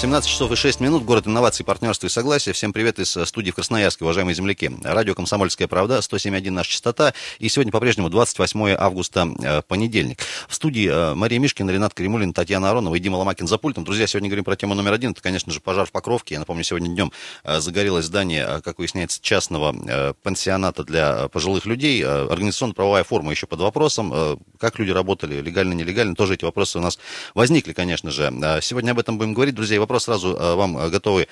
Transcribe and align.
17 0.00 0.30
часов 0.30 0.50
и 0.50 0.56
6 0.56 0.80
минут. 0.80 1.04
Город 1.04 1.26
инноваций, 1.26 1.62
партнерства 1.62 2.06
и 2.06 2.08
согласия. 2.08 2.54
Всем 2.54 2.72
привет 2.72 2.98
из 2.98 3.14
э, 3.18 3.26
студии 3.26 3.50
в 3.50 3.56
Красноярске, 3.56 4.02
уважаемые 4.04 4.34
земляки. 4.34 4.70
Радио 4.82 5.14
«Комсомольская 5.14 5.68
правда», 5.68 5.98
107.1 5.98 6.50
наша 6.52 6.70
частота. 6.70 7.12
И 7.38 7.50
сегодня 7.50 7.70
по-прежнему 7.70 8.08
28 8.08 8.76
августа, 8.78 9.28
э, 9.42 9.60
понедельник. 9.60 10.20
В 10.48 10.54
студии 10.54 10.88
э, 10.90 11.14
Мария 11.14 11.38
Мишкина, 11.38 11.70
Ренат 11.70 11.92
Кремулин, 11.92 12.32
Татьяна 12.32 12.70
Аронова 12.70 12.94
и 12.94 12.98
Дима 12.98 13.16
Ломакин 13.16 13.46
за 13.46 13.58
пультом. 13.58 13.84
Друзья, 13.84 14.06
сегодня 14.06 14.30
говорим 14.30 14.44
про 14.44 14.56
тему 14.56 14.72
номер 14.72 14.94
один. 14.94 15.10
Это, 15.10 15.20
конечно 15.20 15.52
же, 15.52 15.60
пожар 15.60 15.84
в 15.84 15.92
Покровке. 15.92 16.36
Я 16.36 16.38
напомню, 16.38 16.64
сегодня 16.64 16.88
днем 16.88 17.12
загорелось 17.44 18.06
здание, 18.06 18.62
как 18.64 18.78
выясняется, 18.78 19.20
частного 19.20 20.14
пансионата 20.22 20.82
для 20.82 21.28
пожилых 21.28 21.66
людей. 21.66 22.02
Организационно-правовая 22.02 23.04
форма 23.04 23.32
еще 23.32 23.46
под 23.46 23.60
вопросом. 23.60 24.38
Как 24.58 24.78
люди 24.78 24.92
работали, 24.92 25.42
легально, 25.42 25.74
нелегально, 25.74 26.14
тоже 26.14 26.34
эти 26.34 26.46
вопросы 26.46 26.78
у 26.78 26.80
нас 26.80 26.98
возникли, 27.34 27.74
конечно 27.74 28.10
же. 28.10 28.32
Сегодня 28.62 28.92
об 28.92 28.98
этом 28.98 29.18
будем 29.18 29.34
говорить, 29.34 29.54
друзья 29.54 29.76
сразу 29.98 30.36
э, 30.36 30.54
вам 30.54 30.76
э, 30.78 30.88
готовы 30.90 31.28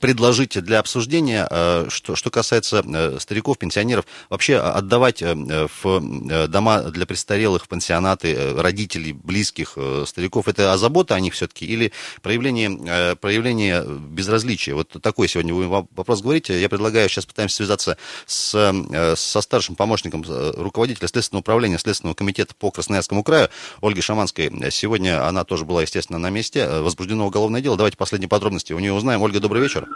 предложить 0.00 0.60
для 0.62 0.78
обсуждения. 0.78 1.46
Э, 1.50 1.86
что, 1.88 2.16
что 2.16 2.30
касается 2.30 2.84
стариков, 3.18 3.58
пенсионеров, 3.58 4.06
вообще 4.28 4.58
отдавать 4.58 5.22
в 5.22 6.46
дома 6.48 6.82
для 6.82 7.06
престарелых, 7.06 7.64
в 7.64 7.68
пансионаты 7.68 8.54
родителей, 8.56 9.12
близких 9.12 9.76
стариков, 10.06 10.48
это 10.48 10.76
забота 10.78 11.14
о 11.14 11.20
них 11.20 11.34
все-таки 11.34 11.66
или 11.66 11.92
проявление, 12.22 13.16
проявление 13.16 13.84
безразличия? 13.84 14.74
Вот 14.74 14.88
такой 15.02 15.28
сегодня 15.28 15.54
вы 15.54 15.68
вопрос 15.68 16.22
говорите. 16.22 16.60
Я 16.60 16.68
предлагаю, 16.68 17.08
сейчас 17.08 17.26
пытаемся 17.26 17.56
связаться 17.56 17.96
с, 18.26 19.14
со 19.16 19.40
старшим 19.40 19.74
помощником 19.74 20.24
руководителя 20.56 21.08
Следственного 21.08 21.40
управления 21.40 21.78
Следственного 21.78 22.14
комитета 22.14 22.54
по 22.54 22.70
Красноярскому 22.70 23.22
краю 23.22 23.48
Ольгой 23.80 24.02
Шаманской. 24.02 24.50
Сегодня 24.70 25.26
она 25.26 25.44
тоже 25.44 25.64
была, 25.64 25.82
естественно, 25.82 26.18
на 26.18 26.30
месте. 26.30 26.66
Возбуждено 26.68 27.26
уголовное 27.26 27.60
дело. 27.60 27.76
Давайте 27.76 27.89
давайте 27.90 27.96
последние 27.96 28.28
подробности 28.28 28.72
у 28.72 28.78
нее 28.78 28.92
узнаем. 28.92 29.22
Ольга, 29.22 29.40
добрый 29.40 29.62
вечер. 29.62 29.88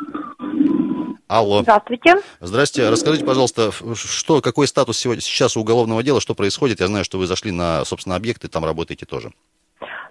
Алло. 1.29 1.63
Здравствуйте. 1.63 2.17
Здравствуйте. 2.41 2.91
Расскажите, 2.91 3.25
пожалуйста, 3.25 3.71
что, 3.95 4.41
какой 4.41 4.67
статус 4.67 4.99
сегодня, 4.99 5.23
сейчас 5.23 5.57
у 5.57 5.61
уголовного 5.61 6.03
дела, 6.03 6.21
что 6.21 6.35
происходит? 6.35 6.81
Я 6.81 6.89
знаю, 6.89 7.05
что 7.05 7.19
вы 7.19 7.27
зашли 7.27 7.51
на, 7.51 7.85
собственно, 7.85 8.17
объекты, 8.17 8.49
там 8.49 8.65
работаете 8.65 9.07
тоже. 9.07 9.33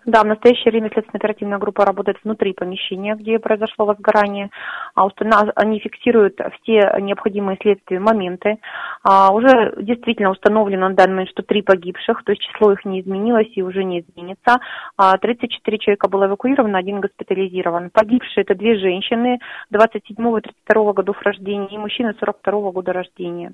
Да, 0.06 0.22
в 0.24 0.26
настоящее 0.26 0.72
время 0.72 0.90
следственная 0.90 1.20
оперативная 1.20 1.58
группа 1.60 1.86
работает 1.86 2.18
внутри 2.24 2.54
помещения, 2.54 3.16
где 3.16 3.40
произошло 3.40 3.86
возгорание. 3.86 4.50
А 4.96 5.08
они 5.56 5.80
фиксируют 5.80 6.40
все 6.62 6.96
необходимые 7.00 7.58
следствия 7.62 8.00
моменты. 8.00 8.58
А 9.04 9.34
уже 9.34 9.74
действительно 9.82 10.32
установлено 10.32 10.90
на 10.90 10.96
данный 10.96 11.14
момент, 11.14 11.30
что 11.30 11.44
три 11.44 11.62
погибших, 11.62 12.24
то 12.24 12.32
есть 12.32 12.42
число 12.42 12.74
их 12.74 12.84
не 12.86 13.02
изменилось 13.02 13.52
и 13.56 13.62
уже 13.62 13.84
не 13.84 14.02
изменится. 14.02 14.60
34 14.98 15.78
а 15.78 15.80
человека 15.80 16.10
было 16.10 16.26
эвакуировано, 16.26 16.78
один 16.78 17.00
госпитализирован. 17.00 17.90
Погибшие 17.90 18.44
это 18.44 18.56
две 18.56 18.78
женщины 18.78 19.40
27 19.70 20.38
и 20.38 20.42
32 20.42 20.94
годов 20.94 21.22
рождения 21.22 21.68
и 21.68 21.78
мужчина 21.78 22.14
42 22.20 22.72
года 22.72 22.92
рождения. 22.92 23.54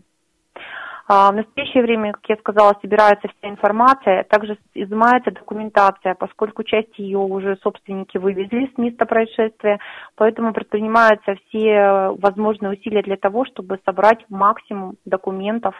А, 1.12 1.32
в 1.32 1.36
настоящее 1.36 1.82
время, 1.82 2.14
как 2.14 2.30
я 2.30 2.36
сказала, 2.36 2.78
собирается 2.84 3.28
вся 3.30 3.50
информация, 3.50 4.24
также 4.26 4.60
изымается 4.76 5.32
документация, 5.32 6.14
поскольку 6.14 6.62
часть 6.62 7.00
ее 7.00 7.18
уже 7.18 7.58
собственники 7.64 8.20
вывезли 8.20 8.72
с 8.72 8.78
места 8.78 9.08
происшествия, 9.08 9.80
поэтому 10.16 10.54
предпринимаются 10.54 11.34
все 11.48 12.12
возможные 12.20 12.74
усилия 12.74 13.02
для 13.02 13.18
того, 13.18 13.44
чтобы 13.46 13.80
собрать 13.86 14.24
максимум 14.30 14.98
документов, 15.06 15.74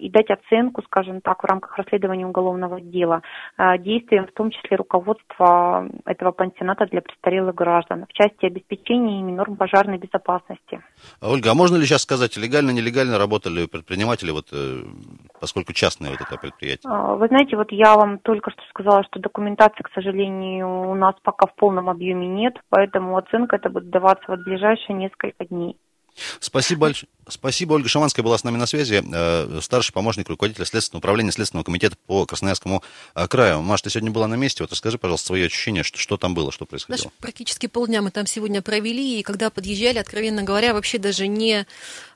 и 0.00 0.10
дать 0.10 0.30
оценку, 0.30 0.82
скажем 0.82 1.20
так, 1.20 1.42
в 1.42 1.46
рамках 1.46 1.76
расследования 1.76 2.26
уголовного 2.26 2.80
дела 2.80 3.22
а, 3.56 3.78
действиям, 3.78 4.26
в 4.26 4.32
том 4.32 4.50
числе 4.50 4.76
руководства 4.76 5.88
этого 6.04 6.32
пансионата 6.32 6.86
для 6.86 7.00
престарелых 7.00 7.54
граждан 7.54 8.06
в 8.08 8.12
части 8.12 8.46
обеспечения 8.46 9.20
ими 9.20 9.32
норм 9.32 9.56
пожарной 9.56 9.98
безопасности. 9.98 10.80
Ольга, 11.20 11.50
а 11.50 11.54
можно 11.54 11.76
ли 11.76 11.84
сейчас 11.84 12.02
сказать, 12.02 12.36
легально, 12.36 12.70
нелегально 12.70 13.18
работали 13.18 13.66
предприниматели, 13.66 14.30
вот, 14.30 14.46
э, 14.52 14.82
поскольку 15.40 15.72
частное 15.72 16.10
вот 16.10 16.20
это 16.20 16.36
предприятие? 16.40 16.90
А, 16.92 17.14
вы 17.14 17.28
знаете, 17.28 17.56
вот 17.56 17.70
я 17.70 17.94
вам 17.94 18.18
только 18.18 18.50
что 18.50 18.62
сказала, 18.70 19.04
что 19.04 19.20
документации, 19.20 19.82
к 19.82 19.92
сожалению, 19.94 20.90
у 20.90 20.94
нас 20.94 21.14
пока 21.22 21.46
в 21.46 21.54
полном 21.54 21.88
объеме 21.88 22.26
нет, 22.26 22.54
поэтому 22.68 23.16
оценка 23.16 23.56
это 23.56 23.70
будет 23.70 23.90
даваться 23.90 24.24
в 24.36 24.42
ближайшие 24.42 24.96
несколько 24.96 25.44
дней. 25.44 25.76
Спасибо 26.40 26.82
большое. 26.82 27.08
Спасибо. 27.28 27.74
Ольга 27.74 27.88
Шаманская 27.88 28.24
была 28.24 28.36
с 28.36 28.42
нами 28.42 28.56
на 28.56 28.66
связи, 28.66 29.02
э, 29.02 29.60
старший 29.62 29.92
помощник 29.92 30.28
руководителя 30.28 30.66
Следственного 30.66 30.98
управления 30.98 31.30
Следственного 31.30 31.64
комитета 31.64 31.96
по 32.06 32.26
Красноярскому 32.26 32.82
э, 33.14 33.28
краю. 33.28 33.62
Маша, 33.62 33.84
ты 33.84 33.90
сегодня 33.90 34.10
была 34.10 34.26
на 34.26 34.34
месте, 34.34 34.62
вот 34.62 34.72
расскажи, 34.72 34.98
пожалуйста, 34.98 35.28
свои 35.28 35.44
ощущения, 35.44 35.84
что, 35.84 35.98
что 35.98 36.16
там 36.16 36.34
было, 36.34 36.50
что 36.50 36.66
происходило. 36.66 36.98
Знаешь, 36.98 37.12
практически 37.20 37.68
полдня 37.68 38.02
мы 38.02 38.10
там 38.10 38.26
сегодня 38.26 38.60
провели, 38.60 39.20
и 39.20 39.22
когда 39.22 39.50
подъезжали, 39.50 39.98
откровенно 39.98 40.42
говоря, 40.42 40.74
вообще 40.74 40.98
даже 40.98 41.28
не 41.28 41.64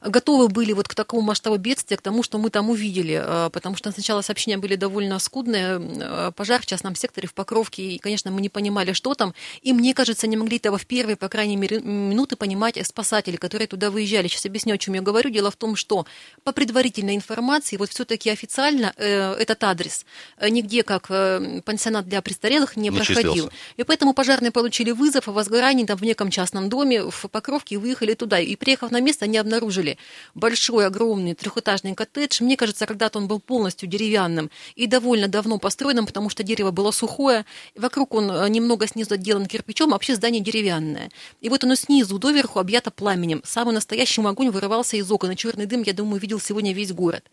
готовы 0.03 0.49
были 0.49 0.73
вот 0.73 0.89
к 0.89 0.95
такому 0.95 1.23
масштабу 1.23 1.57
бедствия, 1.57 1.97
к 1.97 2.03
тому, 2.03 2.25
что 2.25 2.39
мы 2.39 2.51
там 2.51 2.69
увидели, 2.69 3.23
э, 3.25 3.51
потому 3.53 3.77
что 3.77 3.93
сначала 3.93 4.23
сообщения 4.23 4.59
были 4.59 4.75
довольно 4.75 5.21
скудные, 5.21 6.33
пожар 6.33 6.63
в 6.63 6.67
частном 6.67 6.97
секторе 6.97 7.29
в 7.29 7.35
Покровке, 7.35 7.83
и, 7.83 7.99
конечно, 7.99 8.33
мы 8.33 8.41
не 8.41 8.49
понимали, 8.49 8.93
что 8.93 9.15
там, 9.15 9.35
и 9.63 9.73
мне 9.73 9.95
кажется, 9.95 10.27
не 10.27 10.37
могли 10.37 10.57
этого 10.57 10.79
в 10.79 10.87
первые, 10.87 11.17
по 11.17 11.29
крайней 11.29 11.57
мере, 11.57 11.81
минуты 11.81 12.35
понимать 12.35 12.79
спасатели, 12.85 13.37
которые 13.37 13.69
туда 13.69 13.86
выезжали. 13.91 14.29
Сейчас 14.29 14.47
объясню, 14.47 14.75
о 14.75 14.79
чем 14.79 14.95
я 14.95 15.03
говорю. 15.03 15.31
Дело 15.31 15.51
в 15.51 15.57
том, 15.57 15.77
что 15.77 16.07
по 16.45 16.53
предварительной 16.53 17.17
информации, 17.17 17.77
вот 17.77 17.91
все-таки 17.91 18.31
официально 18.31 18.93
э, 18.97 19.33
этот 19.35 19.63
адрес 19.65 20.05
э, 20.39 20.49
нигде 20.49 20.83
как 20.83 21.07
э, 21.11 21.61
пансионат 21.65 22.09
для 22.09 22.23
престарелых 22.23 22.77
не, 22.77 22.89
не 22.89 22.97
проходил. 22.97 23.33
Числился. 23.33 23.51
И 23.77 23.85
поэтому 23.85 24.15
пожарные 24.15 24.51
получили 24.51 24.91
вызов 24.91 25.29
о 25.29 25.33
возгорании 25.33 25.85
там 25.85 25.97
в 25.97 26.03
неком 26.03 26.31
частном 26.31 26.69
доме 26.69 27.03
в 27.03 27.29
Покровке 27.29 27.77
и 27.77 27.79
выехали 27.79 28.15
туда. 28.15 28.39
И 28.39 28.57
приехав 28.57 28.91
на 28.91 29.01
место, 29.01 29.25
они 29.25 29.39
обнаружили 29.39 29.99
большой, 30.35 30.87
огромный 30.87 31.35
трехэтажный 31.35 31.95
коттедж. 31.95 32.43
Мне 32.43 32.57
кажется, 32.57 32.87
когда-то 32.87 33.19
он 33.19 33.29
был 33.29 33.41
полностью 33.41 33.89
деревянным 33.89 34.51
и 34.75 34.87
довольно 34.87 35.29
давно 35.29 35.59
построенным, 35.59 36.07
потому 36.07 36.29
что 36.31 36.43
дерево 36.43 36.71
было 36.71 36.91
сухое. 36.91 37.45
Вокруг 37.75 38.15
он 38.15 38.31
э, 38.31 38.49
немного 38.49 38.87
снизу 38.87 39.15
отделан 39.15 39.47
кирпичом, 39.47 39.91
а 39.91 39.93
вообще 39.93 40.15
здание 40.15 40.43
деревянное. 40.43 41.11
И 41.41 41.49
вот 41.49 41.65
оно 41.65 41.75
снизу 41.75 42.19
доверху 42.19 42.59
объято 42.59 42.91
пламенем. 42.91 43.43
Самый 43.45 43.73
настоящий 43.77 44.21
огонь 44.21 44.51
вырывался 44.51 44.97
из 44.97 45.11
окон, 45.11 45.31
и 45.31 45.37
черный 45.37 45.67
дым, 45.67 45.83
я 45.83 45.93
думаю, 45.93 46.21
видел 46.21 46.41
сегодня 46.41 46.73
весь 46.73 46.93
город. 46.93 47.25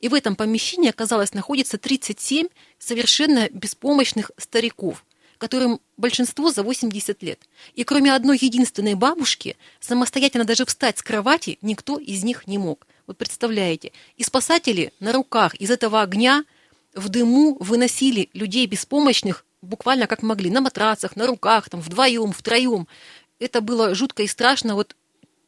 И 0.00 0.08
в 0.08 0.14
этом 0.14 0.36
помещении, 0.36 0.90
оказалось, 0.90 1.32
находится 1.32 1.78
37 1.78 2.48
совершенно 2.78 3.48
беспомощных 3.50 4.30
стариков, 4.36 5.04
которым 5.38 5.80
большинство 5.96 6.50
за 6.50 6.62
80 6.62 7.22
лет. 7.22 7.40
И 7.74 7.84
кроме 7.84 8.14
одной 8.14 8.38
единственной 8.40 8.94
бабушки, 8.94 9.56
самостоятельно 9.80 10.44
даже 10.44 10.64
встать 10.66 10.98
с 10.98 11.02
кровати 11.02 11.58
никто 11.62 11.98
из 11.98 12.22
них 12.22 12.46
не 12.46 12.58
мог. 12.58 12.86
Вот 13.06 13.16
представляете, 13.16 13.92
и 14.16 14.22
спасатели 14.22 14.92
на 15.00 15.12
руках 15.12 15.54
из 15.54 15.70
этого 15.70 16.02
огня 16.02 16.44
в 16.94 17.08
дыму 17.08 17.56
выносили 17.58 18.28
людей 18.34 18.66
беспомощных 18.66 19.44
буквально 19.62 20.06
как 20.06 20.22
могли, 20.22 20.50
на 20.50 20.60
матрацах, 20.60 21.16
на 21.16 21.26
руках, 21.26 21.70
там, 21.70 21.80
вдвоем, 21.80 22.32
втроем. 22.32 22.86
Это 23.38 23.60
было 23.60 23.94
жутко 23.94 24.22
и 24.22 24.26
страшно. 24.26 24.74
Вот 24.74 24.96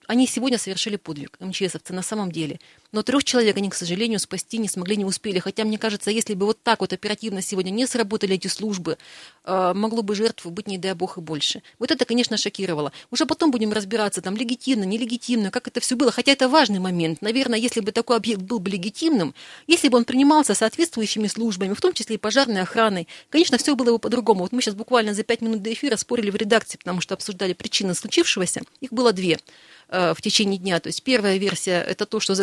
они 0.06 0.26
сегодня 0.26 0.58
совершили 0.58 0.96
подвиг, 0.96 1.36
МЧСовцы, 1.40 1.92
на 1.92 2.02
самом 2.02 2.30
деле. 2.30 2.58
Но 2.94 3.02
трех 3.02 3.24
человек 3.24 3.56
они, 3.56 3.70
к 3.70 3.74
сожалению, 3.74 4.20
спасти 4.20 4.56
не 4.56 4.68
смогли, 4.68 4.96
не 4.96 5.04
успели. 5.04 5.40
Хотя, 5.40 5.64
мне 5.64 5.78
кажется, 5.78 6.12
если 6.12 6.34
бы 6.34 6.46
вот 6.46 6.62
так 6.62 6.80
вот 6.80 6.92
оперативно 6.92 7.42
сегодня 7.42 7.70
не 7.70 7.88
сработали 7.88 8.36
эти 8.36 8.46
службы, 8.46 8.98
э, 9.44 9.72
могло 9.74 10.02
бы 10.02 10.14
жертв 10.14 10.46
быть, 10.46 10.68
не 10.68 10.78
дай 10.78 10.94
бог, 10.94 11.18
и 11.18 11.20
больше. 11.20 11.62
Вот 11.80 11.90
это, 11.90 12.04
конечно, 12.04 12.36
шокировало. 12.36 12.92
Уже 13.10 13.26
потом 13.26 13.50
будем 13.50 13.72
разбираться, 13.72 14.22
там, 14.22 14.36
легитимно, 14.36 14.84
нелегитимно, 14.84 15.50
как 15.50 15.66
это 15.66 15.80
все 15.80 15.96
было. 15.96 16.12
Хотя 16.12 16.30
это 16.30 16.48
важный 16.48 16.78
момент. 16.78 17.20
Наверное, 17.20 17.58
если 17.58 17.80
бы 17.80 17.90
такой 17.90 18.16
объект 18.16 18.42
был 18.42 18.60
бы 18.60 18.70
легитимным, 18.70 19.34
если 19.66 19.88
бы 19.88 19.98
он 19.98 20.04
принимался 20.04 20.54
соответствующими 20.54 21.26
службами, 21.26 21.74
в 21.74 21.80
том 21.80 21.94
числе 21.94 22.14
и 22.14 22.18
пожарной 22.18 22.62
охраной, 22.62 23.08
конечно, 23.28 23.58
все 23.58 23.74
было 23.74 23.90
бы 23.90 23.98
по-другому. 23.98 24.42
Вот 24.42 24.52
мы 24.52 24.62
сейчас 24.62 24.76
буквально 24.76 25.14
за 25.14 25.24
пять 25.24 25.40
минут 25.40 25.62
до 25.62 25.72
эфира 25.72 25.96
спорили 25.96 26.30
в 26.30 26.36
редакции, 26.36 26.78
потому 26.78 27.00
что 27.00 27.14
обсуждали 27.14 27.54
причины 27.54 27.92
случившегося. 27.92 28.62
Их 28.80 28.92
было 28.92 29.12
две. 29.12 29.40
Э, 29.88 30.14
в 30.16 30.22
течение 30.22 30.58
дня. 30.58 30.80
То 30.80 30.88
есть 30.88 31.02
первая 31.02 31.36
версия– 31.36 31.82
это 31.88 32.06
то, 32.06 32.18
что 32.18 32.34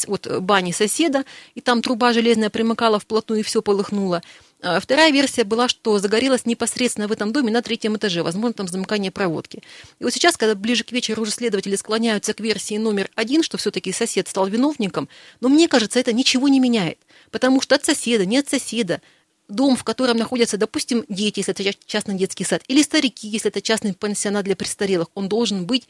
загорелось 0.00 0.06
от 0.08 0.42
бани 0.42 0.72
соседа, 0.72 1.24
и 1.54 1.60
там 1.60 1.82
труба 1.82 2.12
железная 2.12 2.50
примыкала 2.50 2.98
вплотную, 2.98 3.40
и 3.40 3.42
все 3.42 3.62
полыхнуло. 3.62 4.22
А 4.62 4.78
вторая 4.78 5.10
версия 5.10 5.44
была, 5.44 5.68
что 5.68 5.98
загорелось 5.98 6.44
непосредственно 6.44 7.08
в 7.08 7.12
этом 7.12 7.32
доме 7.32 7.50
на 7.50 7.62
третьем 7.62 7.96
этаже, 7.96 8.22
возможно, 8.22 8.52
там 8.52 8.68
замыкание 8.68 9.10
проводки. 9.10 9.62
И 10.00 10.04
вот 10.04 10.12
сейчас, 10.12 10.36
когда 10.36 10.54
ближе 10.54 10.84
к 10.84 10.92
вечеру 10.92 11.22
уже 11.22 11.30
следователи 11.30 11.76
склоняются 11.76 12.34
к 12.34 12.40
версии 12.40 12.76
номер 12.76 13.08
один, 13.14 13.42
что 13.42 13.56
все-таки 13.56 13.92
сосед 13.92 14.28
стал 14.28 14.46
виновником, 14.48 15.08
но 15.40 15.48
мне 15.48 15.66
кажется, 15.66 15.98
это 15.98 16.12
ничего 16.12 16.48
не 16.48 16.60
меняет, 16.60 16.98
потому 17.30 17.62
что 17.62 17.74
от 17.74 17.84
соседа, 17.84 18.26
не 18.26 18.38
от 18.38 18.50
соседа, 18.50 19.00
дом, 19.48 19.76
в 19.76 19.82
котором 19.82 20.18
находятся, 20.18 20.58
допустим, 20.58 21.04
дети, 21.08 21.40
если 21.40 21.52
это 21.52 21.78
частный 21.86 22.16
детский 22.16 22.44
сад, 22.44 22.62
или 22.68 22.82
старики, 22.82 23.26
если 23.26 23.50
это 23.50 23.62
частный 23.62 23.94
пансионат 23.94 24.44
для 24.44 24.56
престарелых, 24.56 25.08
он 25.14 25.28
должен 25.28 25.64
быть 25.64 25.88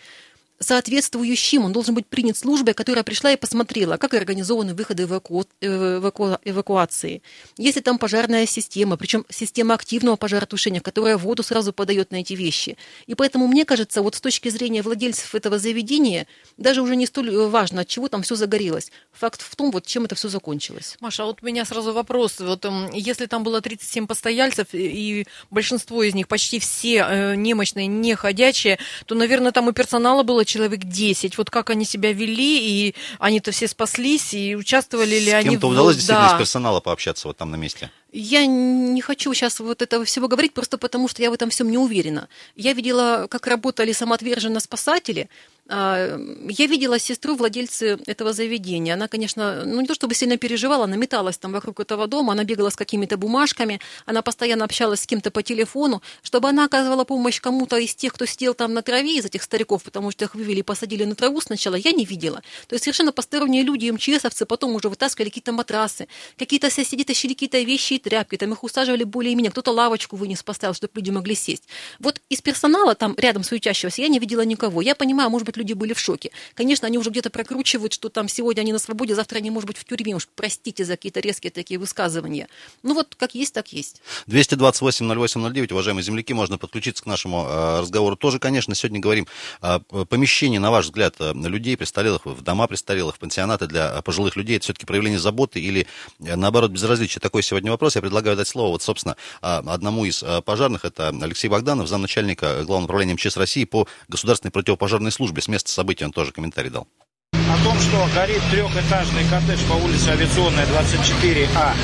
соответствующим. 0.61 1.65
Он 1.65 1.73
должен 1.73 1.95
быть 1.95 2.07
принят 2.07 2.37
службой, 2.37 2.75
которая 2.75 3.03
пришла 3.03 3.33
и 3.33 3.37
посмотрела, 3.37 3.97
как 3.97 4.15
организованы 4.15 4.75
выходы 4.75 5.05
эваку... 5.05 5.47
эваку... 5.61 6.39
эвакуации. 6.45 7.23
Если 7.57 7.81
там 7.81 7.99
пожарная 7.99 8.47
система, 8.47 8.97
причем 8.97 9.25
система 9.31 9.75
активного 9.75 10.17
пожаротушения, 10.17 10.81
которая 10.81 11.17
воду 11.17 11.43
сразу 11.43 11.73
подает 11.73 12.13
на 12.13 12.17
эти 12.17 12.35
вещи. 12.35 12.77
И 13.07 13.15
поэтому, 13.15 13.47
мне 13.47 13.65
кажется, 13.65 14.03
вот 14.03 14.15
с 14.15 14.21
точки 14.21 14.51
зрения 14.51 14.83
владельцев 14.83 15.35
этого 15.35 15.59
заведения, 15.59 16.27
даже 16.59 16.83
уже 16.83 16.95
не 16.95 17.07
столь 17.07 17.35
важно, 17.47 17.83
от 17.83 17.89
чего 17.89 18.09
там 18.09 18.23
все 18.23 18.35
загорелось. 18.35 18.93
Факт 19.13 19.41
в 19.41 19.57
том, 19.57 19.71
вот 19.71 19.87
чем 19.87 20.05
это 20.05 20.15
все 20.15 20.29
закончилось. 20.29 20.97
Маша, 21.01 21.23
а 21.23 21.27
вот 21.27 21.39
у 21.43 21.47
меня 21.47 21.65
сразу 21.65 21.95
вопрос. 21.95 22.39
Вот 22.39 22.65
эм, 22.67 22.91
если 22.93 23.25
там 23.27 23.45
было 23.45 23.63
37 23.63 24.07
постояльцев, 24.07 24.69
и 24.73 25.27
большинство 25.51 26.03
из 26.03 26.15
них, 26.15 26.29
почти 26.29 26.59
все 26.59 27.07
э, 27.09 27.35
немощные, 27.35 27.87
неходячие, 27.87 28.79
то, 29.07 29.15
наверное, 29.15 29.53
там 29.53 29.71
и 29.71 29.73
персонала 29.73 30.23
было 30.23 30.45
человек 30.51 30.81
10. 30.85 31.39
Вот 31.39 31.51
как 31.51 31.71
они 31.71 31.85
себя 31.85 32.13
вели, 32.13 32.89
и 32.89 32.95
они-то 33.19 33.53
все 33.53 33.69
спаслись, 33.69 34.35
и 34.35 34.57
участвовали 34.57 35.19
ли 35.19 35.31
С 35.31 35.35
они... 35.35 35.51
кем-то 35.51 35.67
в- 35.69 35.71
удалось 35.71 35.97
действительно 35.97 36.29
да. 36.29 36.35
из 36.35 36.39
персонала 36.39 36.81
пообщаться 36.81 37.29
вот 37.29 37.37
там 37.37 37.51
на 37.51 37.57
месте? 37.57 37.91
Я 38.13 38.47
не 38.47 39.01
хочу 39.01 39.33
сейчас 39.35 39.61
вот 39.61 39.83
этого 39.83 40.05
всего 40.05 40.27
говорить, 40.27 40.53
просто 40.53 40.79
потому 40.79 41.07
что 41.09 41.23
я 41.23 41.31
в 41.31 41.35
этом 41.35 41.51
всем 41.51 41.71
не 41.71 41.79
уверена. 41.79 42.29
Я 42.57 42.73
видела, 42.73 43.27
как 43.31 43.47
работали 43.47 43.93
самоотверженно 43.93 44.59
спасатели. 44.61 45.29
А, 45.73 46.19
Я 46.49 46.67
видела 46.67 46.99
сестру 46.99 47.37
владельцы 47.37 47.99
этого 48.07 48.33
заведения. 48.33 48.95
Она, 48.95 49.07
конечно, 49.07 49.63
ну 49.65 49.81
не 49.81 49.87
то 49.87 49.95
чтобы 49.95 50.15
сильно 50.15 50.37
переживала, 50.37 50.85
она 50.85 50.97
металась 50.97 51.39
там 51.39 51.53
вокруг 51.53 51.79
этого 51.79 52.09
дома, 52.09 52.33
она 52.33 52.43
бегала 52.43 52.71
с 52.71 52.77
какими-то 52.77 53.17
бумажками, 53.17 53.81
она 54.05 54.23
постоянно 54.23 54.65
общалась 54.65 55.03
с 55.03 55.07
кем-то 55.07 55.31
по 55.31 55.45
телефону, 55.45 56.03
чтобы 56.23 56.49
она 56.49 56.65
оказывала 56.65 57.05
помощь 57.05 57.41
кому-то 57.41 57.77
из 57.77 57.95
тех, 57.95 58.13
кто 58.13 58.27
сидел 58.27 58.55
там 58.55 58.75
на 58.75 58.83
траве, 58.83 59.19
из 59.19 59.25
этих 59.25 59.45
стариков, 59.45 59.85
потому 59.85 60.11
что 60.11 60.25
их 60.25 60.35
вывели 60.35 60.59
и 60.59 60.63
посадили 60.63 61.05
на 61.05 61.15
траву 61.15 61.41
сначала, 61.41 61.77
я 61.77 61.93
не 61.93 62.05
видела. 62.05 62.43
То 62.67 62.75
есть 62.75 62.85
совершенно 62.85 63.13
посторонние 63.13 63.63
люди, 63.63 63.89
МЧСовцы, 63.91 64.47
потом 64.47 64.75
уже 64.75 64.89
вытаскивали 64.89 65.29
какие-то 65.29 65.53
матрасы, 65.53 66.09
какие-то 66.37 66.69
соседи 66.71 67.05
тащили 67.05 67.35
какие-то 67.35 67.61
вещи 67.61 68.00
тряпки, 68.01 68.37
там 68.37 68.53
их 68.53 68.65
усаживали 68.65 69.05
более-менее, 69.05 69.51
кто-то 69.51 69.71
лавочку 69.71 70.17
вынес, 70.17 70.43
поставил, 70.43 70.75
чтобы 70.75 70.93
люди 70.97 71.11
могли 71.11 71.35
сесть. 71.35 71.65
Вот 71.99 72.21
из 72.29 72.43
персонала 72.43 72.95
там 72.95 73.15
рядом 73.17 73.45
суетящегося 73.45 74.03
я 74.03 74.09
не 74.09 74.19
видела 74.19 74.43
никого. 74.43 74.83
Я 74.83 74.95
понимаю, 74.95 75.31
может 75.31 75.47
быть, 75.47 75.57
люди 75.57 75.73
были 75.73 75.93
в 75.93 76.01
шоке. 76.01 76.31
Конечно, 76.55 76.87
они 76.87 76.99
уже 76.99 77.11
где-то 77.11 77.31
прокручивают, 77.31 77.93
что 77.93 78.09
там 78.09 78.29
сегодня 78.29 78.63
они 78.63 78.73
на 78.73 78.79
свободе, 78.79 79.15
завтра 79.15 79.39
они, 79.39 79.51
может 79.51 79.67
быть, 79.67 79.77
в 79.77 79.85
тюрьме. 79.85 80.15
Уж 80.15 80.29
простите 80.35 80.85
за 80.85 80.97
какие-то 80.97 81.21
резкие 81.21 81.51
такие 81.51 81.79
высказывания. 81.79 82.49
Ну 82.83 82.95
вот 82.95 83.15
как 83.15 83.35
есть, 83.35 83.55
так 83.55 83.73
есть. 83.73 84.03
228-08-09, 84.27 85.73
уважаемые 85.73 86.03
земляки, 86.03 86.33
можно 86.33 86.59
подключиться 86.59 87.03
к 87.03 87.07
нашему 87.07 87.47
э, 87.47 87.81
разговору 87.81 88.17
тоже, 88.17 88.39
конечно. 88.39 88.75
Сегодня 88.75 89.01
говорим 89.01 89.27
о 89.61 89.81
помещении, 89.81 90.59
на 90.59 90.71
ваш 90.71 90.87
взгляд, 90.87 91.17
э, 91.19 91.33
людей 91.35 91.77
престарелых, 91.77 92.25
в 92.25 92.43
дома 92.43 92.67
престарелых, 92.67 93.19
пансионаты 93.19 93.67
для 93.67 93.99
э, 93.99 94.03
пожилых 94.03 94.37
людей. 94.37 94.57
Это 94.57 94.65
все-таки 94.65 94.87
проявление 94.87 95.19
заботы 95.19 95.61
или, 95.61 95.87
наоборот, 96.19 96.71
безразличия? 96.71 97.21
Такой 97.21 97.43
сегодня 97.43 97.71
вопрос. 97.71 97.90
Я 97.97 98.03
предлагаю 98.03 98.37
дать 98.37 98.49
слово, 98.49 98.71
вот, 98.71 98.83
собственно, 98.83 99.17
э, 99.43 99.63
одному 99.67 100.05
из 100.05 100.23
э, 100.23 100.41
пожарных. 100.43 100.85
Это 100.85 101.09
Алексей 101.09 101.49
Богданов, 101.49 101.89
замначальника 101.89 102.63
Главного 102.65 102.85
управления 102.85 103.15
МЧС 103.15 103.37
России 103.37 103.65
по 103.65 103.87
государственной 104.09 104.51
противопожарной 104.51 105.13
службе. 105.13 105.43
С 105.43 105.49
места 105.49 105.71
событий 105.71 106.05
он 106.05 106.13
тоже 106.13 106.33
комментарий 106.33 106.71
дал. 106.71 106.87
о 107.33 107.65
том, 107.65 107.79
что 107.81 108.07
горит 108.15 108.43
трехэтажный 108.51 109.25
коттедж 109.29 109.61
по 109.69 109.75
улице 109.75 110.09
Авиационная, 110.09 110.67
24А, 110.67 111.75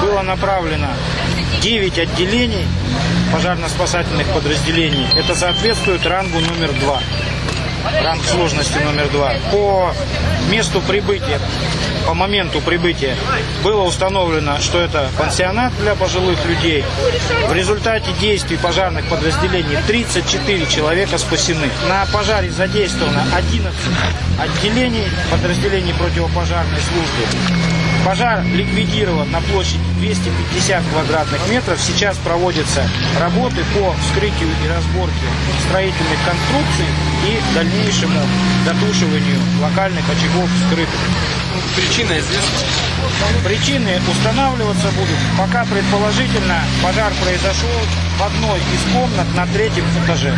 было 0.00 0.22
направлено 0.22 0.88
9 1.62 1.98
отделений 1.98 2.66
пожарно-спасательных 3.32 4.32
подразделений. 4.32 5.06
Это 5.16 5.34
соответствует 5.34 6.04
рангу 6.06 6.38
номер 6.40 6.72
2. 6.80 7.02
Ранг 8.02 8.24
сложности 8.24 8.78
номер 8.78 9.08
2. 9.08 9.32
По 9.52 9.92
месту 10.50 10.80
прибытия, 10.80 11.40
по 12.06 12.14
моменту 12.14 12.60
прибытия 12.60 13.16
было 13.62 13.82
установлено, 13.82 14.58
что 14.60 14.80
это 14.80 15.08
пансионат 15.18 15.72
для 15.80 15.94
пожилых 15.94 16.44
людей. 16.46 16.84
В 17.48 17.52
результате 17.52 18.12
действий 18.20 18.56
пожарных 18.56 19.06
подразделений 19.06 19.76
34 19.86 20.66
человека 20.66 21.18
спасены. 21.18 21.68
На 21.88 22.06
пожаре 22.06 22.50
задействовано 22.50 23.24
11 23.34 23.74
отделений 24.38 25.06
подразделений 25.30 25.94
противопожарной 25.94 26.80
службы. 26.80 27.93
Пожар 28.04 28.42
ликвидирован 28.52 29.30
на 29.30 29.40
площади 29.40 29.80
250 29.98 30.82
квадратных 30.92 31.48
метров. 31.48 31.80
Сейчас 31.80 32.18
проводятся 32.18 32.86
работы 33.18 33.64
по 33.72 33.94
вскрытию 34.02 34.50
и 34.62 34.68
разборке 34.68 35.26
строительных 35.66 36.18
конструкций 36.24 36.86
и 37.26 37.54
дальнейшему 37.54 38.20
дотушиванию 38.66 39.40
локальных 39.62 40.04
очагов 40.04 40.48
скрытых. 40.66 41.00
Причина 41.76 42.18
известна? 42.18 42.58
Причины 43.44 44.00
устанавливаться 44.10 44.88
будут. 44.92 45.16
Пока 45.38 45.64
предположительно 45.64 46.60
пожар 46.82 47.12
произошел 47.22 47.80
в 48.18 48.22
одной 48.22 48.58
из 48.58 48.92
комнат 48.92 49.34
на 49.34 49.46
третьем 49.46 49.84
этаже. 50.04 50.34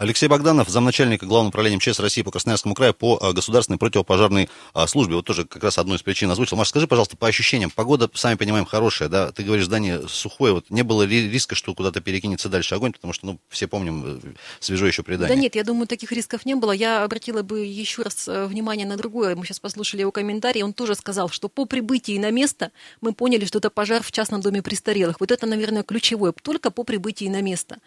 Алексей 0.00 0.28
Богданов, 0.28 0.68
замначальника 0.68 1.26
Главного 1.26 1.48
управления 1.48 1.78
МЧС 1.78 1.98
России 1.98 2.22
по 2.22 2.30
Красноярскому 2.30 2.76
краю 2.76 2.94
по 2.94 3.18
э, 3.20 3.32
государственной 3.32 3.78
противопожарной 3.78 4.48
а, 4.72 4.86
службе. 4.86 5.16
Вот 5.16 5.24
тоже 5.24 5.44
как 5.44 5.64
раз 5.64 5.76
одну 5.76 5.96
из 5.96 6.02
причин 6.02 6.30
озвучил. 6.30 6.56
Маша, 6.56 6.70
скажи, 6.70 6.86
пожалуйста, 6.86 7.16
по 7.16 7.26
ощущениям, 7.26 7.72
погода, 7.72 8.08
сами 8.14 8.36
понимаем, 8.36 8.64
хорошая, 8.64 9.08
да? 9.08 9.32
Ты 9.32 9.42
говоришь, 9.42 9.64
здание 9.64 10.06
сухое, 10.06 10.52
вот 10.52 10.70
не 10.70 10.82
было 10.82 11.02
ли 11.02 11.28
риска, 11.28 11.56
что 11.56 11.74
куда-то 11.74 12.00
перекинется 12.00 12.48
дальше 12.48 12.76
огонь, 12.76 12.92
потому 12.92 13.12
что, 13.12 13.26
ну, 13.26 13.40
все 13.48 13.66
помним, 13.66 14.20
э, 14.22 14.34
свежо 14.60 14.86
еще 14.86 15.02
предание. 15.02 15.34
Да 15.34 15.42
нет, 15.42 15.56
я 15.56 15.64
думаю, 15.64 15.88
таких 15.88 16.12
рисков 16.12 16.46
не 16.46 16.54
было. 16.54 16.70
Я 16.70 17.02
обратила 17.02 17.42
бы 17.42 17.64
еще 17.64 18.02
раз 18.02 18.28
э, 18.28 18.46
внимание 18.46 18.86
на 18.86 18.96
другое. 18.96 19.34
Мы 19.34 19.44
сейчас 19.46 19.58
послушали 19.58 20.02
его 20.02 20.12
комментарий. 20.12 20.62
Он 20.62 20.74
тоже 20.74 20.94
сказал, 20.94 21.28
что 21.28 21.48
по 21.48 21.64
прибытии 21.64 22.18
на 22.18 22.30
место 22.30 22.70
мы 23.00 23.14
поняли, 23.14 23.46
что 23.46 23.58
это 23.58 23.68
пожар 23.68 24.04
в 24.04 24.12
частном 24.12 24.42
доме 24.42 24.62
престарелых. 24.62 25.18
Вот 25.18 25.32
это, 25.32 25.44
наверное, 25.46 25.82
ключевое. 25.82 26.32
Только 26.40 26.70
по 26.70 26.84
прибытии 26.84 27.26
на 27.28 27.42
место. 27.42 27.78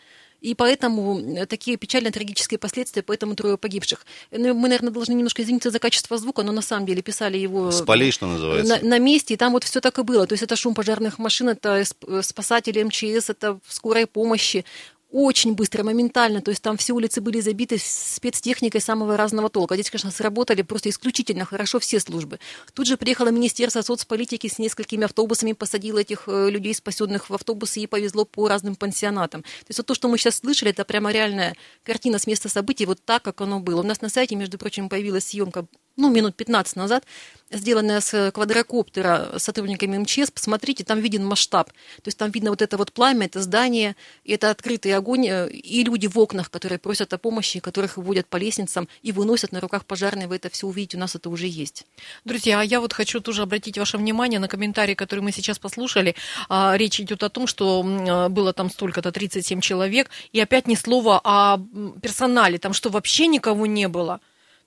И 0.42 0.56
поэтому 0.56 1.20
э, 1.20 1.46
такие 1.46 1.78
печальные 1.78 2.12
трагические 2.12 2.58
последствия, 2.58 3.04
поэтому 3.04 3.36
трое 3.36 3.58
погибших. 3.58 4.06
Ну, 4.32 4.54
Мы, 4.56 4.70
наверное, 4.70 4.92
должны 4.92 5.14
немножко 5.14 5.44
извиниться 5.44 5.70
за 5.70 5.78
качество 5.80 6.18
звука, 6.18 6.42
но 6.44 6.52
на 6.52 6.62
самом 6.64 6.88
деле 6.88 7.02
писали 7.04 7.38
его 7.38 7.70
С 7.72 7.84
полей, 7.84 8.12
что 8.12 8.26
называется. 8.28 8.80
на, 8.82 8.90
на 8.90 9.00
месте, 9.00 9.36
и 9.36 9.38
там 9.38 9.54
вот 9.54 9.64
все 9.64 9.80
так 9.82 10.00
и 10.00 10.04
было. 10.04 10.26
То 10.26 10.34
есть 10.34 10.44
это 10.44 10.56
шум 10.56 10.74
пожарных 10.74 11.20
машин, 11.20 11.50
это 11.50 11.82
сп- 11.82 12.24
спасатели 12.24 12.82
МЧС, 12.82 13.30
это 13.30 13.60
скорой 13.68 14.08
помощи. 14.08 14.66
Очень 15.12 15.56
быстро, 15.56 15.84
моментально. 15.84 16.42
То 16.42 16.52
есть 16.52 16.62
там 16.62 16.78
все 16.78 16.94
улицы 16.94 17.20
были 17.20 17.42
забиты 17.42 17.78
спецтехникой 17.78 18.80
самого 18.80 19.18
разного 19.18 19.50
толка. 19.50 19.76
Здесь, 19.76 19.92
конечно, 19.92 20.10
сработали 20.10 20.62
просто 20.62 20.90
исключительно 20.90 21.44
хорошо 21.44 21.80
все 21.80 22.00
службы. 22.00 22.40
Тут 22.74 22.88
же 22.88 22.96
приехало 22.96 23.28
Министерство 23.28 23.82
соцполитики 23.82 24.48
с 24.48 24.58
несколькими 24.58 25.04
автобусами, 25.04 25.52
посадило 25.52 26.00
этих 26.00 26.24
э, 26.28 26.50
людей, 26.50 26.74
спасенных 26.74 27.30
в 27.30 27.34
автобусы, 27.34 27.82
и 27.82 27.88
повезло 27.88 28.24
по 28.24 28.48
разным 28.48 28.78
пансионатам. 28.78 29.42
То 29.42 29.66
есть 29.68 29.80
вот 29.80 29.88
то, 29.88 29.96
что 29.96 30.08
мы 30.08 30.18
сейчас 30.18 30.38
слышали, 30.38 30.72
это 30.72 30.86
прямо 30.86 31.12
реальная 31.12 31.58
картина 31.84 32.18
с 32.18 32.26
места 32.26 32.48
событий, 32.48 32.86
вот 32.86 33.04
так, 33.04 33.22
как 33.22 33.42
оно 33.42 33.60
было. 33.60 33.82
У 33.82 33.86
нас 33.86 34.00
на 34.00 34.08
сайте, 34.08 34.38
между 34.38 34.58
прочим, 34.58 34.88
появилась 34.88 35.26
съемка 35.26 35.68
ну, 35.98 36.10
минут 36.10 36.36
15 36.36 36.76
назад, 36.76 37.04
сделанная 37.52 38.00
с 38.00 38.32
квадрокоптера 38.32 39.34
сотрудниками 39.38 39.98
МЧС. 39.98 40.32
Посмотрите, 40.32 40.84
там 40.84 41.00
виден 41.00 41.26
масштаб. 41.26 41.70
То 41.70 42.08
есть 42.08 42.18
там 42.18 42.32
видно 42.32 42.50
вот 42.50 42.62
это 42.62 42.78
вот 42.78 42.92
пламя, 42.92 43.26
это 43.26 43.42
здание, 43.42 43.96
и 44.24 44.34
это 44.34 44.50
открытый 44.50 44.96
огонь, 44.96 45.28
э, 45.28 45.50
и 45.52 45.84
люди 45.84 46.08
в 46.08 46.18
окнах, 46.18 46.50
которые 46.50 46.80
просят 46.80 47.14
о 47.14 47.18
помощи, 47.18 47.60
которых 47.60 47.98
выводят 47.98 48.28
по 48.28 48.38
лестницам 48.38 48.88
и 49.02 49.12
выносят 49.12 49.52
на 49.52 49.60
руках 49.60 49.86
пожарные. 49.86 50.28
Вы 50.28 50.38
это 50.38 50.50
все 50.50 50.68
увидите, 50.68 50.98
у 50.98 51.00
нас 51.00 51.16
это 51.16 51.30
уже 51.30 51.48
есть. 51.48 51.86
Друзья, 52.26 52.60
а 52.60 52.64
я 52.64 52.80
вот 52.80 52.94
хочу 52.94 53.20
тоже 53.20 53.42
обратить 53.44 53.78
ваше 53.78 53.98
внимание 53.98 54.40
на 54.40 54.48
комментарий, 54.48 54.96
который 54.96 55.20
мы 55.20 55.32
сейчас 55.32 55.60
послушали. 55.60 56.16
А, 56.50 56.76
Речь 56.78 57.00
идет 57.00 57.24
о 57.24 57.30
том, 57.30 57.48
что 57.48 57.86
а, 57.86 58.30
было 58.30 58.54
там 58.54 58.70
столько-то, 58.70 59.12
37 59.12 59.62
человек, 59.62 60.10
и 60.32 60.40
опять 60.40 60.68
ни 60.68 60.76
слова 60.76 61.20
о 61.24 61.60
персонале, 62.02 62.58
там 62.58 62.74
что, 62.74 62.90
вообще 62.90 63.28
никого 63.28 63.66
не 63.66 63.88
было? 63.88 64.22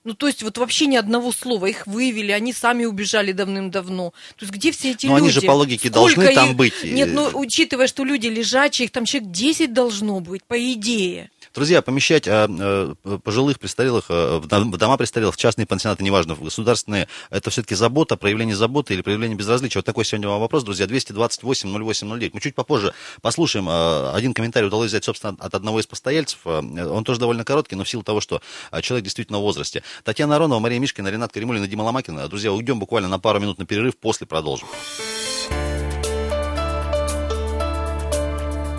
Ну, 0.05 0.13
то 0.13 0.27
есть 0.27 0.43
вот 0.43 0.59
вообще 0.59 0.85
ни 0.85 0.95
одного 0.95 1.31
слова. 1.31 1.65
Их 1.65 1.87
вывели, 1.87 2.31
они 2.31 2.53
сами 2.53 2.85
убежали 2.85 3.31
давным-давно. 3.31 4.11
То 4.37 4.45
есть 4.45 4.53
где 4.53 4.71
все 4.71 4.91
эти 4.91 5.07
Но 5.07 5.17
люди? 5.17 5.23
они 5.23 5.31
же 5.31 5.41
по 5.41 5.51
логике 5.51 5.89
Сколько 5.89 5.99
должны 5.99 6.33
там 6.35 6.51
их? 6.51 6.55
быть. 6.55 6.73
Нет, 6.83 7.09
ну, 7.11 7.31
учитывая, 7.33 7.87
что 7.87 8.03
люди 8.03 8.27
лежачие, 8.27 8.85
их 8.85 8.91
там 8.91 9.05
человек 9.05 9.31
10 9.31 9.73
должно 9.73 10.19
быть, 10.19 10.43
по 10.43 10.55
идее. 10.73 11.31
Друзья, 11.55 11.81
помещать 11.81 12.27
а, 12.27 12.49
а, 12.49 13.17
пожилых, 13.23 13.59
престарелых 13.59 14.07
а, 14.09 14.39
в 14.39 14.47
дом- 14.47 14.73
в 14.73 14.77
дома 14.77 14.97
престарелых, 14.97 15.35
в 15.35 15.37
частные 15.37 15.65
пансионаты, 15.65 16.03
неважно, 16.03 16.35
в 16.35 16.43
государственные, 16.43 17.07
это 17.29 17.49
все-таки 17.49 17.75
забота, 17.75 18.17
проявление 18.17 18.57
заботы 18.57 18.93
или 18.93 19.01
проявление 19.01 19.37
безразличия. 19.37 19.79
Вот 19.79 19.85
такой 19.85 20.03
сегодня 20.03 20.27
вам 20.27 20.41
вопрос, 20.41 20.63
друзья, 20.65 20.85
228-08-09. 20.85 22.31
Мы 22.33 22.41
чуть 22.41 22.55
попозже 22.55 22.93
послушаем. 23.21 23.69
Один 23.69 24.33
комментарий 24.33 24.67
удалось 24.67 24.89
взять, 24.89 25.05
собственно, 25.05 25.37
от 25.39 25.55
одного 25.55 25.79
из 25.79 25.87
постояльцев. 25.87 26.39
Он 26.45 27.03
тоже 27.05 27.21
довольно 27.21 27.45
короткий, 27.45 27.75
но 27.75 27.85
в 27.85 27.89
силу 27.89 28.03
того, 28.03 28.19
что 28.19 28.41
человек 28.81 29.05
действительно 29.05 29.39
в 29.39 29.41
возрасте. 29.41 29.81
Татьяна 30.03 30.35
Аронова, 30.35 30.59
Мария 30.59 30.79
Мишкина, 30.79 31.07
Ренат 31.07 31.31
Каримулина, 31.31 31.67
Дима 31.67 31.83
Ломакина. 31.83 32.27
Друзья, 32.27 32.51
уйдем 32.51 32.79
буквально 32.79 33.07
на 33.07 33.19
пару 33.19 33.39
минут 33.39 33.59
на 33.59 33.65
перерыв, 33.65 33.95
после 33.95 34.27
продолжим. 34.27 34.67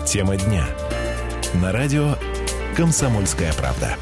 Тема 0.05 0.37
дня. 0.37 0.67
На 1.55 1.71
радио 1.71 2.15
«Комсомольская 2.77 3.51
правда». 3.53 3.97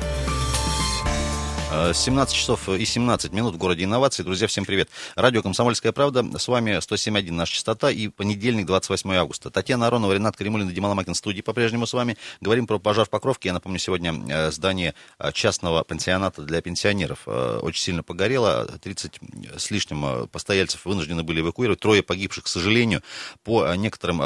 17 1.72 2.36
э, 2.36 2.38
часов 2.38 2.69
и 2.69 2.86
17 2.86 3.34
минут 3.34 3.55
в 3.55 3.57
городе 3.57 3.84
инноваций. 3.84 4.24
Друзья, 4.24 4.48
всем 4.48 4.65
привет. 4.65 4.89
Радио 5.15 5.41
«Комсомольская 5.41 5.91
правда». 5.91 6.24
С 6.38 6.48
вами 6.48 6.77
107.1 6.77 7.31
наша 7.31 7.53
частота 7.53 7.89
и 7.89 8.07
понедельник, 8.07 8.67
28 8.67 9.13
августа. 9.15 9.50
Татьяна 9.50 9.88
Аронова, 9.88 10.13
Ренат 10.13 10.36
Каримулин 10.36 10.69
и 10.69 10.74
Дима 10.74 10.88
Ломакин 10.88 11.15
в 11.15 11.17
студии 11.17 11.41
по-прежнему 11.41 11.88
с 11.88 11.93
вами. 11.93 12.17
Говорим 12.39 12.67
про 12.67 12.77
пожар 12.77 13.05
в 13.05 13.10
Покровке. 13.10 13.50
Я 13.50 13.53
напомню, 13.53 13.79
сегодня 13.79 14.13
э, 14.29 14.51
здание 14.51 14.93
э, 15.17 15.31
частного 15.31 15.84
пансионата 15.84 16.43
для 16.43 16.62
пенсионеров 16.62 17.27
очень 17.27 17.81
сильно 17.81 18.03
погорело. 18.03 18.65
30 18.84 19.19
с 19.57 19.72
лишним 19.72 20.27
постояльцев 20.27 20.86
вынуждены 20.86 21.24
были 21.24 21.41
эвакуировать. 21.41 21.79
Трое 21.79 22.03
погибших, 22.03 22.43
к 22.43 22.48
сожалению. 22.48 23.01
По 23.43 23.74
некоторым 23.75 24.19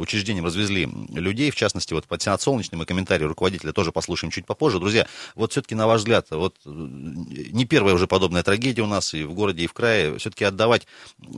учреждениям 0.00 0.44
развезли 0.44 0.88
людей. 1.10 1.50
В 1.50 1.56
частности, 1.56 1.92
вот 1.92 2.06
пансионат 2.06 2.40
«Солнечный». 2.40 2.78
Мы 2.78 2.86
комментарий 2.86 3.26
руководителя 3.26 3.72
тоже 3.72 3.92
послушаем 3.92 4.30
чуть 4.30 4.46
попозже. 4.46 4.78
Друзья, 4.78 5.06
вот 5.34 5.52
все-таки, 5.52 5.74
на 5.74 5.86
ваш 5.86 6.00
взгляд, 6.00 6.26
вот 6.30 6.56
не 6.86 7.64
первая 7.64 7.94
уже 7.94 8.06
подобная 8.06 8.42
трагедия 8.42 8.82
у 8.82 8.86
нас 8.86 9.14
и 9.14 9.24
в 9.24 9.34
городе, 9.34 9.64
и 9.64 9.66
в 9.66 9.72
крае. 9.72 10.16
Все-таки 10.18 10.44
отдавать 10.44 10.86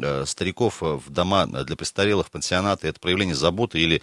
э, 0.02 0.24
стариков 0.24 0.80
в 0.80 1.10
дома 1.10 1.46
для 1.46 1.76
престарелых, 1.76 2.30
пансионаты, 2.30 2.88
это 2.88 3.00
проявление 3.00 3.34
заботы 3.34 3.78
или, 3.78 4.02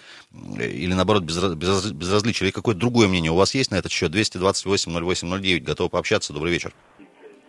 или 0.58 0.94
наоборот, 0.94 1.24
безразличия, 1.24 2.46
или 2.46 2.52
какое-то 2.52 2.80
другое 2.80 3.08
мнение 3.08 3.32
у 3.32 3.36
вас 3.36 3.56
есть 3.56 3.72
на 3.72 3.76
этот 3.76 3.92
счет? 3.92 4.14
228-08-09, 4.14 5.60
готовы 5.60 5.90
пообщаться. 5.90 6.34
Добрый 6.34 6.52
вечер. 6.52 6.74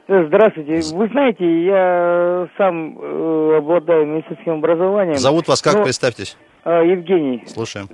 Здравствуйте. 0.06 0.94
Вы 0.94 1.08
знаете, 1.08 1.64
я 1.64 2.48
сам 2.58 2.98
э, 2.98 3.56
обладаю 3.56 4.06
медицинским 4.06 4.54
образованием. 4.54 5.16
Зовут 5.16 5.48
вас 5.48 5.62
как, 5.62 5.74
но... 5.74 5.84
представьтесь? 5.84 6.36
Э, 6.64 6.86
Евгений. 6.86 7.42
Слушаем. 7.46 7.88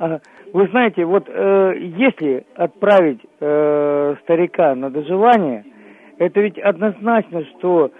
Вы 0.00 0.66
знаете, 0.68 1.04
вот 1.04 1.28
э, 1.28 1.74
если 1.78 2.46
отправить 2.54 3.20
э, 3.38 4.16
старика 4.22 4.74
на 4.74 4.90
доживание, 4.90 5.64
это 6.18 6.40
ведь 6.40 6.58
однозначно, 6.58 7.44
что 7.44 7.90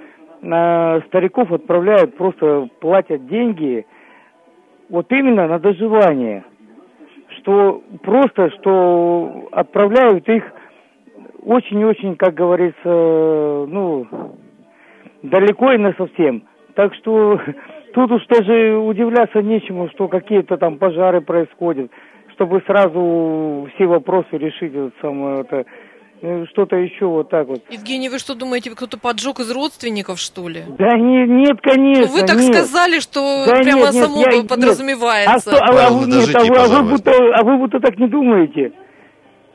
э, 0.41 1.01
стариков 1.09 1.53
отправляют, 1.53 2.17
просто 2.17 2.69
платят 2.81 3.27
деньги 3.27 3.85
вот 4.89 5.13
именно 5.13 5.47
на 5.47 5.59
доживание. 5.59 6.45
Что 7.39 7.83
просто, 8.03 8.51
что 8.59 9.49
отправляют 9.53 10.27
их 10.29 10.45
очень-очень, 11.45 12.17
как 12.17 12.33
говорится, 12.33 12.89
ну, 13.69 14.07
далеко 15.23 15.73
и 15.73 15.79
на 15.79 15.93
совсем. 15.93 16.45
Так 16.75 16.95
что 16.95 17.39
тут 17.93 18.11
уж 18.11 18.27
даже 18.27 18.77
удивляться 18.77 19.43
нечему, 19.43 19.89
что 19.91 20.09
какие-то 20.09 20.57
там 20.57 20.79
пожары 20.79 21.21
происходят 21.21 21.91
чтобы 22.41 22.63
сразу 22.67 23.69
все 23.75 23.87
вопросы 23.87 24.29
решить, 24.33 24.73
вот 24.73 24.95
самое 25.03 25.43
это, 25.43 25.65
э, 26.23 26.47
что-то 26.49 26.77
еще 26.77 27.05
вот 27.05 27.29
так 27.29 27.47
вот. 27.47 27.61
Евгений, 27.69 28.09
вы 28.09 28.19
что 28.19 28.35
думаете, 28.35 28.71
кто-то 28.71 28.99
поджег 28.99 29.41
из 29.41 29.51
родственников, 29.51 30.19
что 30.19 30.49
ли? 30.49 30.63
Да 30.79 30.97
не, 30.97 31.27
нет, 31.27 31.61
конечно. 31.61 32.07
Ну, 32.07 32.13
вы 32.13 32.27
так 32.27 32.39
нет. 32.39 32.55
сказали, 32.55 33.01
что 33.01 33.45
да 33.47 33.57
прямо 33.57 33.83
нет, 33.83 33.93
нет, 33.93 34.05
само 34.05 34.21
я, 34.21 34.43
подразумевается. 34.49 35.51
Нет. 35.51 35.61
А, 35.61 35.67
что, 35.67 35.83
а, 35.83 35.89
а, 35.89 36.07
нет, 36.07 36.35
а, 36.35 36.41
вы, 36.41 36.57
а, 36.57 36.83
вы 36.83 36.91
будто, 36.91 37.13
а 37.13 37.45
вы 37.45 37.57
будто 37.59 37.81
так 37.81 37.99
не 37.99 38.09
думаете. 38.09 38.73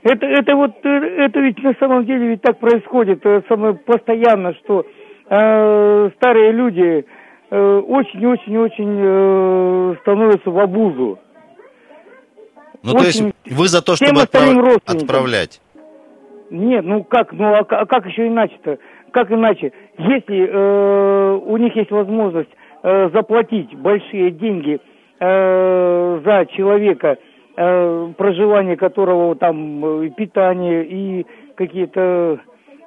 Это, 0.03 0.23
это 0.27 0.55
вот, 0.55 0.75
э, 0.83 0.89
это 1.25 1.39
ведь 1.39 1.57
на 1.63 1.73
самом 1.79 2.05
деле 2.05 2.27
ведь 2.27 2.43
так 2.43 2.59
происходит 2.59 3.25
э, 3.25 3.41
самое 3.49 3.73
постоянно, 3.73 4.53
что 4.63 4.85
э, 5.27 6.09
старые 6.17 6.51
люди 6.51 7.03
очень-очень-очень 7.57 8.97
э, 8.99 9.95
становятся 10.01 10.49
в 10.49 10.59
обузу. 10.59 11.19
Ну, 12.83 12.91
то 12.93 13.03
есть 13.03 13.23
вы 13.49 13.67
за 13.67 13.81
то, 13.81 13.95
чтобы 13.95 14.21
отправ... 14.21 14.77
отправлять? 14.85 15.61
Нет, 16.51 16.85
ну 16.85 17.03
как, 17.03 17.31
ну 17.33 17.53
а, 17.53 17.59
а 17.59 17.85
как 17.85 18.05
еще 18.05 18.27
иначе-то? 18.27 18.77
Как 19.11 19.31
иначе? 19.31 19.71
Если 19.97 20.47
э, 20.47 21.39
у 21.45 21.57
них 21.57 21.75
есть 21.75 21.89
возможность 21.89 22.49
э, 22.83 23.09
заплатить 23.11 23.73
большие 23.75 24.29
деньги 24.31 24.79
э, 25.19 26.21
за 26.23 26.45
человека, 26.55 27.17
э, 27.57 28.13
проживание 28.17 28.77
которого 28.77 29.35
там 29.35 30.03
э, 30.03 30.09
питание 30.09 30.85
и 30.85 31.25
какие-то 31.55 32.39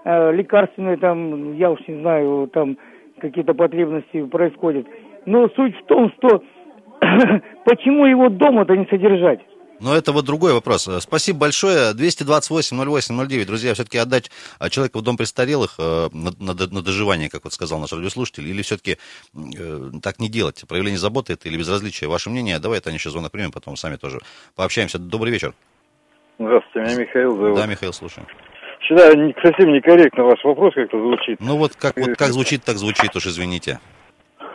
э, 0.05 0.33
лекарственные 0.33 0.99
там, 0.99 1.55
я 1.57 1.71
уж 1.71 1.81
не 1.89 2.01
знаю, 2.01 2.49
там 2.53 2.77
какие-то 3.21 3.55
потребности 3.55 4.25
происходят. 4.25 4.87
Но 5.27 5.49
суть 5.51 5.77
в 5.77 5.85
том, 5.87 6.13
что 6.17 6.43
почему 7.65 8.07
его 8.07 8.29
дома-то 8.29 8.77
не 8.77 8.87
содержать? 8.87 9.41
Но 9.81 9.95
это 9.95 10.13
вот 10.13 10.25
другой 10.25 10.53
вопрос. 10.53 10.89
Спасибо 11.01 11.41
большое. 11.41 11.93
228-08-09. 11.95 13.47
Друзья, 13.47 13.75
все-таки 13.75 13.99
отдать 13.99 14.31
а, 14.59 14.71
человека 14.71 14.99
в 14.99 15.03
дом 15.03 15.17
престарелых 15.17 15.77
э, 15.79 16.09
на, 16.13 16.33
на, 16.39 16.55
на 16.55 16.83
доживание, 16.83 17.31
как 17.31 17.45
вот 17.45 17.53
сказал 17.53 17.79
наш 17.79 17.93
радиослушатель, 17.93 18.49
или 18.49 18.63
все-таки 18.63 18.99
э, 19.35 19.91
так 20.03 20.19
не 20.19 20.29
делать? 20.29 20.65
Проявление 20.69 20.99
заботы 20.99 21.35
это 21.35 21.49
или 21.49 21.57
безразличие? 21.57 22.11
Ваше 22.11 22.29
мнение? 22.31 22.59
Давай, 22.59 22.81
Таня, 22.81 22.97
еще 22.97 23.11
звонок 23.11 23.31
примем, 23.31 23.53
потом 23.53 23.77
сами 23.77 23.97
тоже 23.97 24.19
пообщаемся. 24.57 24.99
Добрый 24.99 25.33
вечер. 25.33 25.55
Здравствуйте, 26.39 26.91
меня 26.91 27.07
Михаил 27.07 27.37
зовут. 27.37 27.57
Да, 27.57 27.67
Михаил, 27.67 27.93
слушаем. 27.93 28.27
Считаю, 28.89 29.35
совсем 29.43 29.73
некорректно 29.73 30.25
ваш 30.25 30.43
вопрос 30.43 30.73
как-то 30.75 30.99
звучит. 30.99 31.39
Ну 31.41 31.59
вот 31.59 31.73
как, 31.77 31.95
вот 31.97 32.17
как 32.17 32.29
звучит, 32.29 32.65
так 32.65 32.77
звучит, 32.77 33.15
уж 33.15 33.27
извините. 33.27 33.81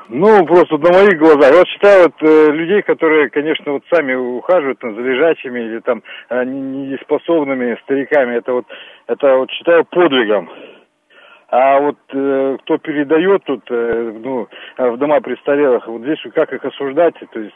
Ну, 0.10 0.46
просто 0.46 0.78
на 0.78 0.92
моих 0.92 1.20
глазах. 1.20 1.52
Я 1.52 1.58
вот 1.60 1.68
считаю 1.68 2.04
вот, 2.06 2.30
э, 2.30 2.52
людей, 2.52 2.82
которые, 2.82 3.30
конечно, 3.30 3.74
вот 3.74 3.84
сами 3.94 4.13
ухаживают 4.13 4.80
там, 4.80 4.96
за 4.96 5.02
лежачими 5.02 5.60
или 5.60 5.80
там 5.80 6.02
э, 6.30 6.44
неспособными 6.44 7.78
стариками, 7.84 8.38
это 8.38 8.54
вот, 8.54 8.66
это 9.08 9.38
вот 9.38 9.52
считаю 9.52 9.86
подвигом. 9.86 10.50
А 11.50 11.80
вот 11.80 11.98
э, 12.12 12.58
кто 12.63 12.78
передает 12.80 13.44
тут, 13.46 13.62
э, 13.70 14.13
ну, 14.24 14.48
в 14.78 14.98
дома 14.98 15.22
престарелых, 15.22 15.88
вот 15.88 16.02
здесь 16.02 16.20
как 16.34 16.52
их 16.52 16.66
осуждать, 16.66 17.16
то 17.32 17.40
есть 17.40 17.56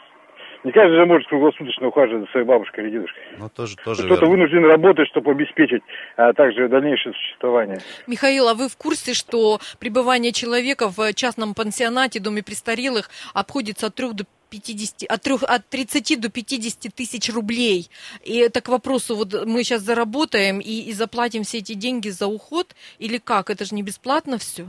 не 0.64 0.72
каждый 0.72 0.96
же 0.96 1.06
может 1.06 1.28
круглосуточно 1.28 1.88
ухаживать 1.88 2.24
за 2.26 2.30
своей 2.32 2.46
бабушкой 2.46 2.84
или 2.84 2.90
дедушкой. 2.92 3.22
Ну, 3.38 3.48
тоже, 3.48 3.76
тоже 3.76 4.04
Кто-то 4.04 4.26
вынужден 4.26 4.64
работать, 4.64 5.08
чтобы 5.08 5.30
обеспечить 5.30 5.82
а 6.16 6.32
также 6.32 6.68
дальнейшее 6.68 7.14
существование. 7.14 7.78
Михаил, 8.06 8.48
а 8.48 8.54
вы 8.54 8.68
в 8.68 8.76
курсе, 8.76 9.14
что 9.14 9.60
пребывание 9.78 10.32
человека 10.32 10.88
в 10.88 11.12
частном 11.14 11.54
пансионате, 11.54 12.20
доме 12.20 12.42
престарелых 12.42 13.10
обходится 13.34 13.86
от 13.86 13.94
трех 13.94 14.14
до 14.14 14.24
50, 14.50 15.10
от, 15.10 15.22
3, 15.22 15.34
от 15.46 15.68
30 15.68 16.20
до 16.20 16.30
50 16.30 16.94
тысяч 16.94 17.32
рублей. 17.32 17.88
И 18.24 18.36
это 18.38 18.60
к 18.60 18.68
вопросу, 18.68 19.16
вот 19.16 19.46
мы 19.46 19.62
сейчас 19.62 19.82
заработаем 19.82 20.58
и, 20.58 20.88
и 20.88 20.92
заплатим 20.92 21.44
все 21.44 21.58
эти 21.58 21.74
деньги 21.74 22.08
за 22.08 22.26
уход, 22.26 22.74
или 22.98 23.18
как? 23.18 23.50
Это 23.50 23.64
же 23.64 23.74
не 23.74 23.82
бесплатно 23.82 24.38
все? 24.38 24.66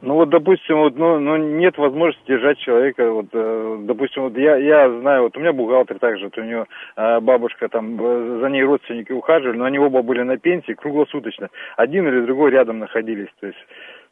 Ну 0.00 0.14
вот, 0.14 0.28
допустим, 0.28 0.78
вот, 0.78 0.96
ну, 0.96 1.18
ну 1.18 1.36
нет 1.36 1.76
возможности 1.76 2.28
держать 2.28 2.58
человека, 2.58 3.10
вот, 3.10 3.26
э, 3.32 3.76
допустим, 3.80 4.22
вот 4.22 4.36
я, 4.36 4.56
я 4.56 4.88
знаю, 5.00 5.22
вот 5.24 5.36
у 5.36 5.40
меня 5.40 5.52
бухгалтер 5.52 5.98
также, 5.98 6.26
вот 6.26 6.38
у 6.38 6.42
нее 6.42 6.66
э, 6.96 7.18
бабушка 7.20 7.68
там, 7.68 8.00
э, 8.00 8.38
за 8.40 8.48
ней 8.48 8.62
родственники 8.62 9.10
ухаживали, 9.10 9.56
но 9.56 9.64
они 9.64 9.80
оба 9.80 10.02
были 10.02 10.22
на 10.22 10.38
пенсии 10.38 10.74
круглосуточно, 10.74 11.48
один 11.76 12.06
или 12.06 12.20
другой 12.20 12.52
рядом 12.52 12.78
находились, 12.78 13.28
то 13.40 13.48
есть 13.48 13.58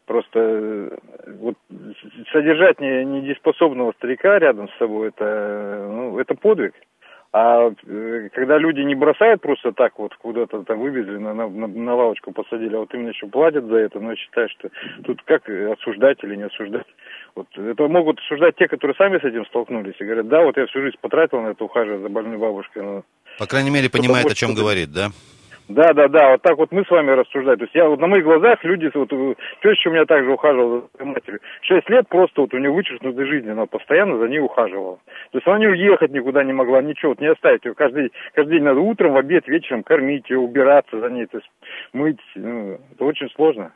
просто 0.06 0.40
э, 0.40 0.98
вот 1.40 1.54
содержать 2.32 2.80
не, 2.80 3.04
недееспособного 3.04 3.92
старика 3.92 4.40
рядом 4.40 4.68
с 4.68 4.78
собой, 4.78 5.08
это, 5.08 5.86
ну, 5.88 6.18
это 6.18 6.34
подвиг. 6.34 6.74
А 7.38 7.70
э, 7.86 8.30
когда 8.32 8.56
люди 8.56 8.80
не 8.80 8.94
бросают 8.94 9.42
просто 9.42 9.72
так 9.72 9.98
вот 9.98 10.14
куда-то 10.16 10.62
там 10.62 10.80
вывезли, 10.80 11.18
на, 11.18 11.34
на, 11.34 11.66
на 11.66 11.94
лавочку 11.94 12.32
посадили, 12.32 12.74
а 12.74 12.78
вот 12.78 12.94
именно 12.94 13.10
еще 13.10 13.26
платят 13.26 13.66
за 13.66 13.76
это, 13.76 14.00
но 14.00 14.12
я 14.12 14.16
считаю, 14.16 14.48
что 14.48 14.70
тут 15.04 15.20
как 15.24 15.46
осуждать 15.46 16.16
или 16.24 16.36
не 16.36 16.44
осуждать. 16.44 16.86
Вот 17.34 17.46
это 17.54 17.88
могут 17.88 18.20
осуждать 18.20 18.56
те, 18.56 18.68
которые 18.68 18.94
сами 18.94 19.18
с 19.18 19.24
этим 19.24 19.44
столкнулись 19.44 19.96
и 19.98 20.04
говорят, 20.04 20.28
да, 20.28 20.44
вот 20.44 20.56
я 20.56 20.66
всю 20.66 20.80
жизнь 20.80 20.96
потратил 20.98 21.42
на 21.42 21.48
это 21.48 21.62
ухаживать 21.62 22.00
за 22.00 22.08
больной 22.08 22.38
бабушкой. 22.38 22.82
Но... 22.82 23.04
По 23.38 23.46
крайней 23.46 23.70
мере, 23.70 23.90
понимает, 23.90 24.24
о 24.24 24.34
чем 24.34 24.54
говорит, 24.54 24.90
да? 24.92 25.10
Да, 25.68 25.92
да, 25.92 26.06
да, 26.06 26.30
вот 26.30 26.42
так 26.42 26.56
вот 26.58 26.70
мы 26.70 26.84
с 26.84 26.90
вами 26.90 27.10
рассуждаем. 27.10 27.58
То 27.58 27.64
есть 27.64 27.74
я 27.74 27.88
вот 27.88 27.98
на 27.98 28.06
моих 28.06 28.22
глазах 28.22 28.62
люди, 28.62 28.88
вот 28.94 29.08
теща 29.62 29.88
у 29.88 29.92
меня 29.92 30.04
также 30.04 30.30
ухаживала 30.30 30.88
за 30.96 31.04
матерью. 31.04 31.40
Шесть 31.62 31.90
лет 31.90 32.08
просто 32.08 32.42
вот 32.42 32.54
у 32.54 32.58
нее 32.58 32.70
вычеркнутой 32.70 33.26
жизни, 33.26 33.50
она 33.50 33.66
постоянно 33.66 34.16
за 34.18 34.28
ней 34.28 34.38
ухаживала. 34.38 34.98
То 35.32 35.38
есть 35.38 35.46
она 35.46 35.58
не 35.58 35.66
уехать 35.66 36.12
никуда 36.12 36.44
не 36.44 36.52
могла, 36.52 36.82
ничего, 36.82 37.10
вот 37.10 37.20
не 37.20 37.26
оставить 37.26 37.64
ее. 37.64 37.74
Каждый, 37.74 38.12
каждый 38.34 38.52
день 38.52 38.62
надо 38.62 38.78
утром, 38.78 39.14
в 39.14 39.16
обед, 39.16 39.48
вечером 39.48 39.82
кормить 39.82 40.30
ее, 40.30 40.38
убираться 40.38 41.00
за 41.00 41.10
ней, 41.10 41.26
то 41.26 41.38
есть 41.38 41.50
мыть. 41.92 42.20
Ну, 42.36 42.78
это 42.92 43.04
очень 43.04 43.28
сложно. 43.30 43.72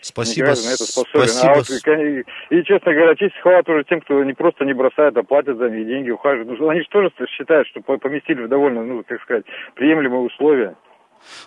Спасибо. 0.00 0.48
На 0.48 0.52
это 0.52 0.84
способен. 0.84 1.28
Спасибо. 1.28 1.52
А 1.52 1.56
вот, 1.56 1.68
и, 1.70 2.24
и, 2.50 2.64
честно 2.64 2.94
говоря, 2.94 3.14
честь 3.14 3.36
хвала 3.40 3.62
тоже 3.62 3.84
тем, 3.84 4.00
кто 4.00 4.22
не 4.24 4.32
просто 4.32 4.64
не 4.64 4.72
бросает, 4.72 5.16
а 5.16 5.22
платят 5.22 5.58
за 5.58 5.68
них 5.68 5.86
деньги, 5.86 6.10
ухаживают. 6.10 6.58
Ну, 6.58 6.68
они 6.68 6.80
же 6.80 6.88
тоже 6.88 7.10
считают, 7.28 7.68
что 7.68 7.80
поместили 7.82 8.42
в 8.42 8.48
довольно, 8.48 8.82
ну, 8.82 9.04
как 9.06 9.20
сказать, 9.22 9.44
приемлемые 9.74 10.22
условия. 10.22 10.76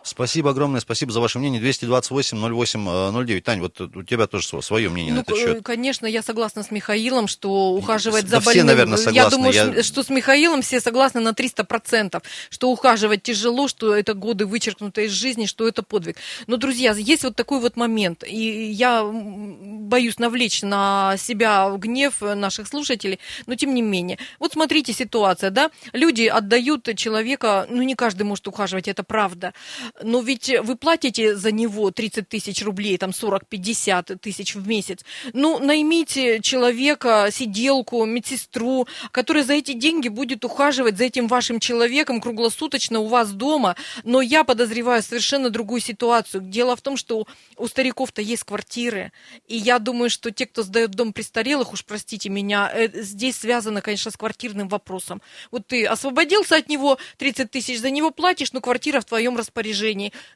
Спасибо 0.03 0.51
огромное, 0.51 0.81
спасибо 0.81 1.11
за 1.11 1.19
ваше 1.19 1.39
мнение. 1.39 1.61
228-08-09. 1.61 3.41
Тань, 3.41 3.59
вот 3.59 3.79
у 3.81 4.03
тебя 4.03 4.27
тоже 4.27 4.47
свое 4.61 4.89
мнение 4.89 5.13
ну, 5.13 5.19
на 5.19 5.21
этот 5.21 5.37
счет. 5.37 5.63
Конечно, 5.63 6.05
я 6.05 6.21
согласна 6.21 6.63
с 6.63 6.71
Михаилом, 6.71 7.27
что 7.27 7.71
ухаживать 7.71 8.25
да 8.25 8.39
за 8.39 8.45
больным... 8.45 8.53
все, 8.53 8.63
наверное, 8.63 8.97
согласны. 8.97 9.17
Я 9.17 9.29
думаю, 9.29 9.53
я... 9.53 9.83
что 9.83 10.03
с 10.03 10.09
Михаилом 10.09 10.61
все 10.61 10.79
согласны 10.79 11.21
на 11.21 11.29
300%, 11.29 12.21
что 12.49 12.71
ухаживать 12.71 13.23
тяжело, 13.23 13.67
что 13.67 13.95
это 13.95 14.13
годы 14.13 14.45
вычеркнуты 14.45 15.05
из 15.05 15.11
жизни, 15.11 15.45
что 15.45 15.67
это 15.67 15.83
подвиг. 15.83 16.17
Но, 16.47 16.57
друзья, 16.57 16.93
есть 16.93 17.23
вот 17.23 17.35
такой 17.35 17.59
вот 17.59 17.75
момент, 17.75 18.23
и 18.25 18.71
я 18.71 19.03
боюсь 19.03 20.19
навлечь 20.19 20.61
на 20.61 21.15
себя 21.17 21.69
гнев 21.77 22.21
наших 22.21 22.67
слушателей, 22.67 23.19
но 23.45 23.55
тем 23.55 23.73
не 23.73 23.81
менее. 23.81 24.17
Вот 24.39 24.53
смотрите 24.53 24.93
ситуация, 24.93 25.49
да, 25.49 25.71
люди 25.93 26.23
отдают 26.23 26.89
человека, 26.95 27.67
ну 27.69 27.81
не 27.81 27.95
каждый 27.95 28.23
может 28.23 28.47
ухаживать, 28.47 28.87
это 28.87 29.03
правда, 29.03 29.53
но 30.01 30.21
ведь 30.21 30.51
вы 30.61 30.75
платите 30.75 31.35
за 31.35 31.51
него 31.51 31.91
30 31.91 32.27
тысяч 32.27 32.63
рублей, 32.63 32.97
там 32.97 33.11
40-50 33.11 34.17
тысяч 34.17 34.55
в 34.55 34.67
месяц. 34.67 34.99
Ну, 35.33 35.59
наймите 35.59 36.41
человека, 36.41 37.29
сиделку, 37.31 38.05
медсестру, 38.05 38.87
которая 39.11 39.43
за 39.43 39.53
эти 39.53 39.73
деньги 39.73 40.07
будет 40.07 40.45
ухаживать 40.45 40.97
за 40.97 41.05
этим 41.05 41.27
вашим 41.27 41.59
человеком 41.59 42.21
круглосуточно 42.21 42.99
у 42.99 43.07
вас 43.07 43.31
дома. 43.31 43.75
Но 44.03 44.21
я 44.21 44.43
подозреваю 44.43 45.01
совершенно 45.03 45.49
другую 45.49 45.81
ситуацию. 45.81 46.41
Дело 46.41 46.75
в 46.75 46.81
том, 46.81 46.97
что 46.97 47.27
у 47.57 47.67
стариков-то 47.67 48.21
есть 48.21 48.43
квартиры. 48.43 49.11
И 49.47 49.57
я 49.57 49.79
думаю, 49.79 50.09
что 50.09 50.31
те, 50.31 50.45
кто 50.45 50.63
сдает 50.63 50.91
дом 50.91 51.13
престарелых, 51.13 51.73
уж 51.73 51.85
простите 51.85 52.29
меня, 52.29 52.71
э, 52.73 52.89
здесь 53.01 53.37
связано, 53.37 53.81
конечно, 53.81 54.11
с 54.11 54.17
квартирным 54.17 54.67
вопросом. 54.67 55.21
Вот 55.51 55.67
ты 55.67 55.85
освободился 55.85 56.55
от 56.55 56.69
него, 56.69 56.97
30 57.17 57.51
тысяч 57.51 57.79
за 57.79 57.89
него 57.89 58.11
платишь, 58.11 58.53
но 58.53 58.61
квартира 58.61 58.99
в 58.99 59.05
твоем 59.05 59.37
распоряжении 59.37 59.52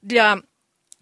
для 0.01 0.41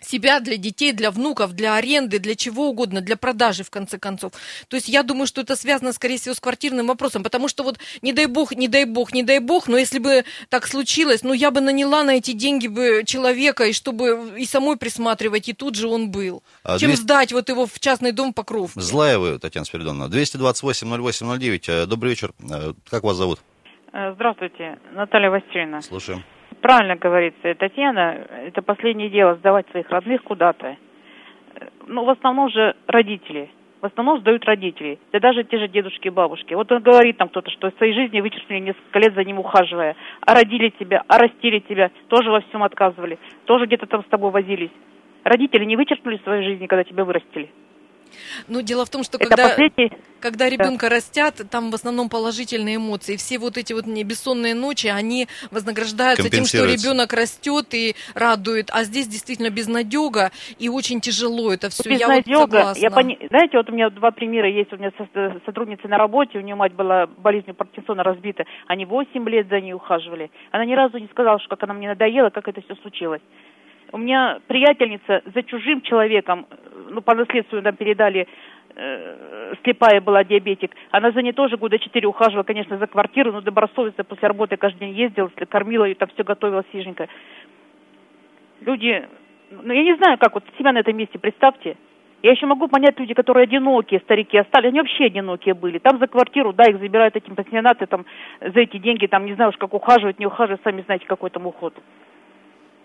себя, 0.02 0.40
для 0.40 0.58
детей, 0.58 0.92
для 0.94 1.12
внуков, 1.12 1.54
для 1.54 1.76
аренды, 1.76 2.20
для 2.20 2.36
чего 2.36 2.70
угодно, 2.70 3.02
для 3.02 3.16
продажи, 3.16 3.64
в 3.64 3.70
конце 3.70 3.98
концов. 3.98 4.34
То 4.68 4.76
есть 4.76 4.88
я 4.88 5.04
думаю, 5.04 5.28
что 5.28 5.42
это 5.42 5.56
связано, 5.56 5.94
скорее 5.94 6.18
всего, 6.18 6.36
с 6.36 6.40
квартирным 6.40 6.88
вопросом, 6.88 7.24
потому 7.24 7.48
что 7.48 7.64
вот 7.64 7.80
не 8.02 8.14
дай 8.14 8.28
бог, 8.28 8.52
не 8.52 8.68
дай 8.68 8.86
бог, 8.86 9.14
не 9.14 9.24
дай 9.24 9.40
бог, 9.40 9.68
но 9.68 9.78
если 9.78 10.00
бы 10.00 10.24
так 10.50 10.68
случилось, 10.68 11.24
ну 11.24 11.34
я 11.34 11.52
бы 11.52 11.62
наняла 11.62 12.04
на 12.04 12.16
эти 12.16 12.32
деньги 12.32 12.68
бы 12.68 13.04
человека, 13.06 13.66
и 13.66 13.74
чтобы 13.74 14.34
и 14.38 14.46
самой 14.46 14.78
присматривать, 14.78 15.50
и 15.50 15.54
тут 15.54 15.76
же 15.76 15.88
он 15.88 16.12
был. 16.12 16.44
А 16.64 16.78
чем 16.78 16.90
200... 16.90 17.02
сдать 17.02 17.32
вот 17.32 17.50
его 17.50 17.66
в 17.66 17.80
частный 17.80 18.12
дом 18.12 18.34
Покров. 18.34 18.72
Злая 18.76 19.18
вы, 19.18 19.40
Татьяна 19.40 19.66
Спиридоновна. 19.66 20.14
228-08-09. 20.14 21.86
Добрый 21.86 22.12
вечер. 22.12 22.34
Э, 22.52 22.74
как 22.90 23.04
вас 23.04 23.18
зовут? 23.18 23.40
Э, 23.94 24.14
здравствуйте, 24.16 24.78
Наталья 24.94 25.30
Васильевна. 25.30 25.82
Слушаем 25.82 26.24
правильно 26.66 26.96
говорится, 26.96 27.54
Татьяна, 27.54 28.26
это 28.48 28.64
последнее 28.64 29.10
дело 29.10 29.36
сдавать 29.36 29.70
своих 29.70 29.88
родных 29.92 30.24
куда-то. 30.24 30.78
Ну, 31.86 32.06
в 32.06 32.10
основном 32.10 32.50
же 32.50 32.76
родители. 32.88 33.52
В 33.82 33.86
основном 33.86 34.20
сдают 34.22 34.46
родители. 34.46 34.98
Да 35.12 35.20
даже 35.20 35.44
те 35.44 35.60
же 35.60 35.68
дедушки 35.68 36.08
и 36.08 36.10
бабушки. 36.10 36.56
Вот 36.56 36.72
он 36.72 36.82
говорит 36.82 37.18
там 37.18 37.30
кто-то, 37.30 37.52
что 37.52 37.70
в 37.70 37.76
своей 37.76 37.94
жизни 37.94 38.20
вычеркнули 38.20 38.62
несколько 38.62 38.98
лет 38.98 39.14
за 39.14 39.24
ним 39.24 39.38
ухаживая. 39.38 39.96
А 40.22 40.34
родили 40.34 40.70
тебя, 40.80 41.04
а 41.08 41.20
растили 41.20 41.60
тебя, 41.60 41.92
тоже 42.08 42.32
во 42.32 42.42
всем 42.42 42.64
отказывали. 42.64 43.20
Тоже 43.46 43.68
где-то 43.68 43.86
там 43.86 44.04
с 44.04 44.08
тобой 44.08 44.32
возились. 44.32 44.72
Родители 45.24 45.66
не 45.66 45.76
вычеркнули 45.76 46.18
в 46.18 46.24
своей 46.24 46.44
жизни, 46.46 46.66
когда 46.66 46.84
тебя 46.84 47.06
вырастили. 47.06 47.52
Ну, 48.48 48.62
дело 48.62 48.86
в 48.86 48.90
том, 48.90 49.04
что 49.04 49.18
когда, 49.18 49.50
последний... 49.50 49.92
когда 50.20 50.50
ребенка 50.50 50.90
да. 50.90 50.96
растят, 50.96 51.42
там 51.50 51.72
в 51.72 51.76
основном 51.76 52.10
положительные 52.10 52.78
эмоции. 52.78 53.16
Все 53.16 53.38
вот 53.40 53.58
эти 53.58 53.74
вот 53.74 53.86
бессонные 53.86 54.56
ночи, 54.56 54.88
они 54.88 55.28
вознаграждаются 55.52 56.30
тем, 56.30 56.46
что 56.46 56.66
ребенок 56.66 57.14
растет 57.14 57.74
и 57.74 57.96
радует. 58.14 58.70
А 58.72 58.84
здесь 58.84 59.08
действительно 59.08 59.50
безнадега 59.50 60.32
и 60.60 60.70
очень 60.70 61.02
тяжело 61.02 61.54
это 61.54 61.70
все. 61.70 61.90
Безнадега. 61.90 62.30
Я 62.30 62.40
вот 62.40 62.52
согласна. 62.52 62.82
Я 62.82 62.92
пони... 62.92 63.18
Знаете, 63.30 63.58
вот 63.58 63.70
у 63.70 63.74
меня 63.74 63.90
два 63.90 64.12
примера 64.12 64.50
есть. 64.50 64.72
У 64.74 64.78
меня 64.78 64.92
сотрудница 65.46 65.88
на 65.88 65.98
работе, 65.98 66.38
у 66.38 66.42
нее 66.42 66.56
мать 66.56 66.74
была 66.74 67.08
болезнью 67.08 67.56
Паркинсона 67.56 68.04
разбита. 68.04 68.46
Они 68.68 68.86
8 68.86 69.30
лет 69.30 69.48
за 69.50 69.60
ней 69.60 69.74
ухаживали. 69.74 70.32
Она 70.52 70.66
ни 70.66 70.74
разу 70.74 70.98
не 70.98 71.08
сказала, 71.08 71.40
что 71.40 71.50
как 71.50 71.64
она 71.64 71.74
мне 71.74 71.88
надоела, 71.88 72.30
как 72.30 72.48
это 72.48 72.62
все 72.62 72.76
случилось. 72.82 73.22
У 73.96 73.98
меня 73.98 74.40
приятельница 74.48 75.22
за 75.34 75.42
чужим 75.44 75.80
человеком, 75.80 76.48
ну, 76.90 77.00
по 77.00 77.16
наследству 77.16 77.62
нам 77.62 77.78
передали, 77.78 78.28
э, 78.76 79.54
слепая 79.64 80.02
была 80.02 80.26
диабетик. 80.26 80.72
Она 80.92 81.12
за 81.12 81.22
ней 81.22 81.32
тоже 81.32 81.56
года 81.56 81.80
четыре 81.80 82.06
ухаживала, 82.06 82.44
конечно, 82.44 82.78
за 82.78 82.88
квартиру, 82.88 83.32
но 83.32 83.40
добросовестно 83.40 84.04
после 84.04 84.28
работы 84.28 84.58
каждый 84.58 84.80
день 84.80 84.96
ездила, 84.96 85.32
кормила 85.48 85.86
ее, 85.86 85.96
там 85.96 86.10
все 86.14 86.26
готовила 86.26 86.66
свеженько. 86.72 87.08
Люди, 88.60 89.08
ну, 89.64 89.72
я 89.72 89.84
не 89.84 89.96
знаю, 89.96 90.18
как, 90.18 90.34
вот 90.34 90.44
себя 90.58 90.74
на 90.74 90.80
этом 90.80 90.98
месте 90.98 91.18
представьте. 91.18 91.78
Я 92.22 92.32
еще 92.32 92.48
могу 92.48 92.68
понять 92.68 93.00
люди, 93.00 93.14
которые 93.14 93.46
одинокие, 93.46 94.02
старики 94.02 94.38
остались, 94.38 94.72
они 94.72 94.80
вообще 94.82 95.06
одинокие 95.06 95.54
были. 95.54 95.78
Там 95.78 96.00
за 96.00 96.08
квартиру, 96.08 96.52
да, 96.52 96.66
их 96.66 96.80
забирают 96.80 97.16
этим 97.16 97.34
пансионаты, 97.34 97.86
там, 97.86 98.06
за 98.42 98.60
эти 98.60 98.76
деньги, 98.76 99.08
там, 99.08 99.26
не 99.26 99.36
знаю 99.36 99.52
уж, 99.52 99.58
как 99.58 99.74
ухаживать, 99.74 100.20
не 100.20 100.26
ухаживать, 100.26 100.60
сами 100.66 100.82
знаете, 100.82 101.06
какой 101.06 101.30
там 101.30 101.48
уход. 101.48 101.74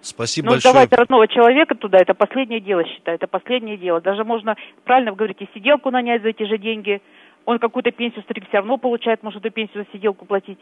Спасибо 0.03 0.47
Но 0.47 0.53
большое. 0.53 0.73
сдавать 0.73 0.93
родного 0.93 1.29
человека 1.29 1.75
туда, 1.75 1.99
это 1.99 2.15
последнее 2.15 2.61
дело, 2.61 2.85
считаю, 2.85 3.17
это 3.17 3.27
последнее 3.27 3.77
дело. 3.77 4.01
Даже 4.01 4.25
можно, 4.25 4.57
правильно 4.85 5.11
вы 5.11 5.17
говорите, 5.19 5.49
сиделку 5.55 5.91
нанять 5.91 6.23
за 6.23 6.29
эти 6.29 6.45
же 6.45 6.59
деньги– 6.59 7.01
он 7.51 7.59
какую-то 7.59 7.91
пенсию 7.91 8.23
старик 8.23 8.47
все 8.49 8.59
равно 8.59 8.79
получает, 8.79 9.23
может 9.23 9.45
эту 9.45 9.53
пенсию 9.53 9.85
за 9.85 9.93
сиделку 9.93 10.25
платить. 10.25 10.59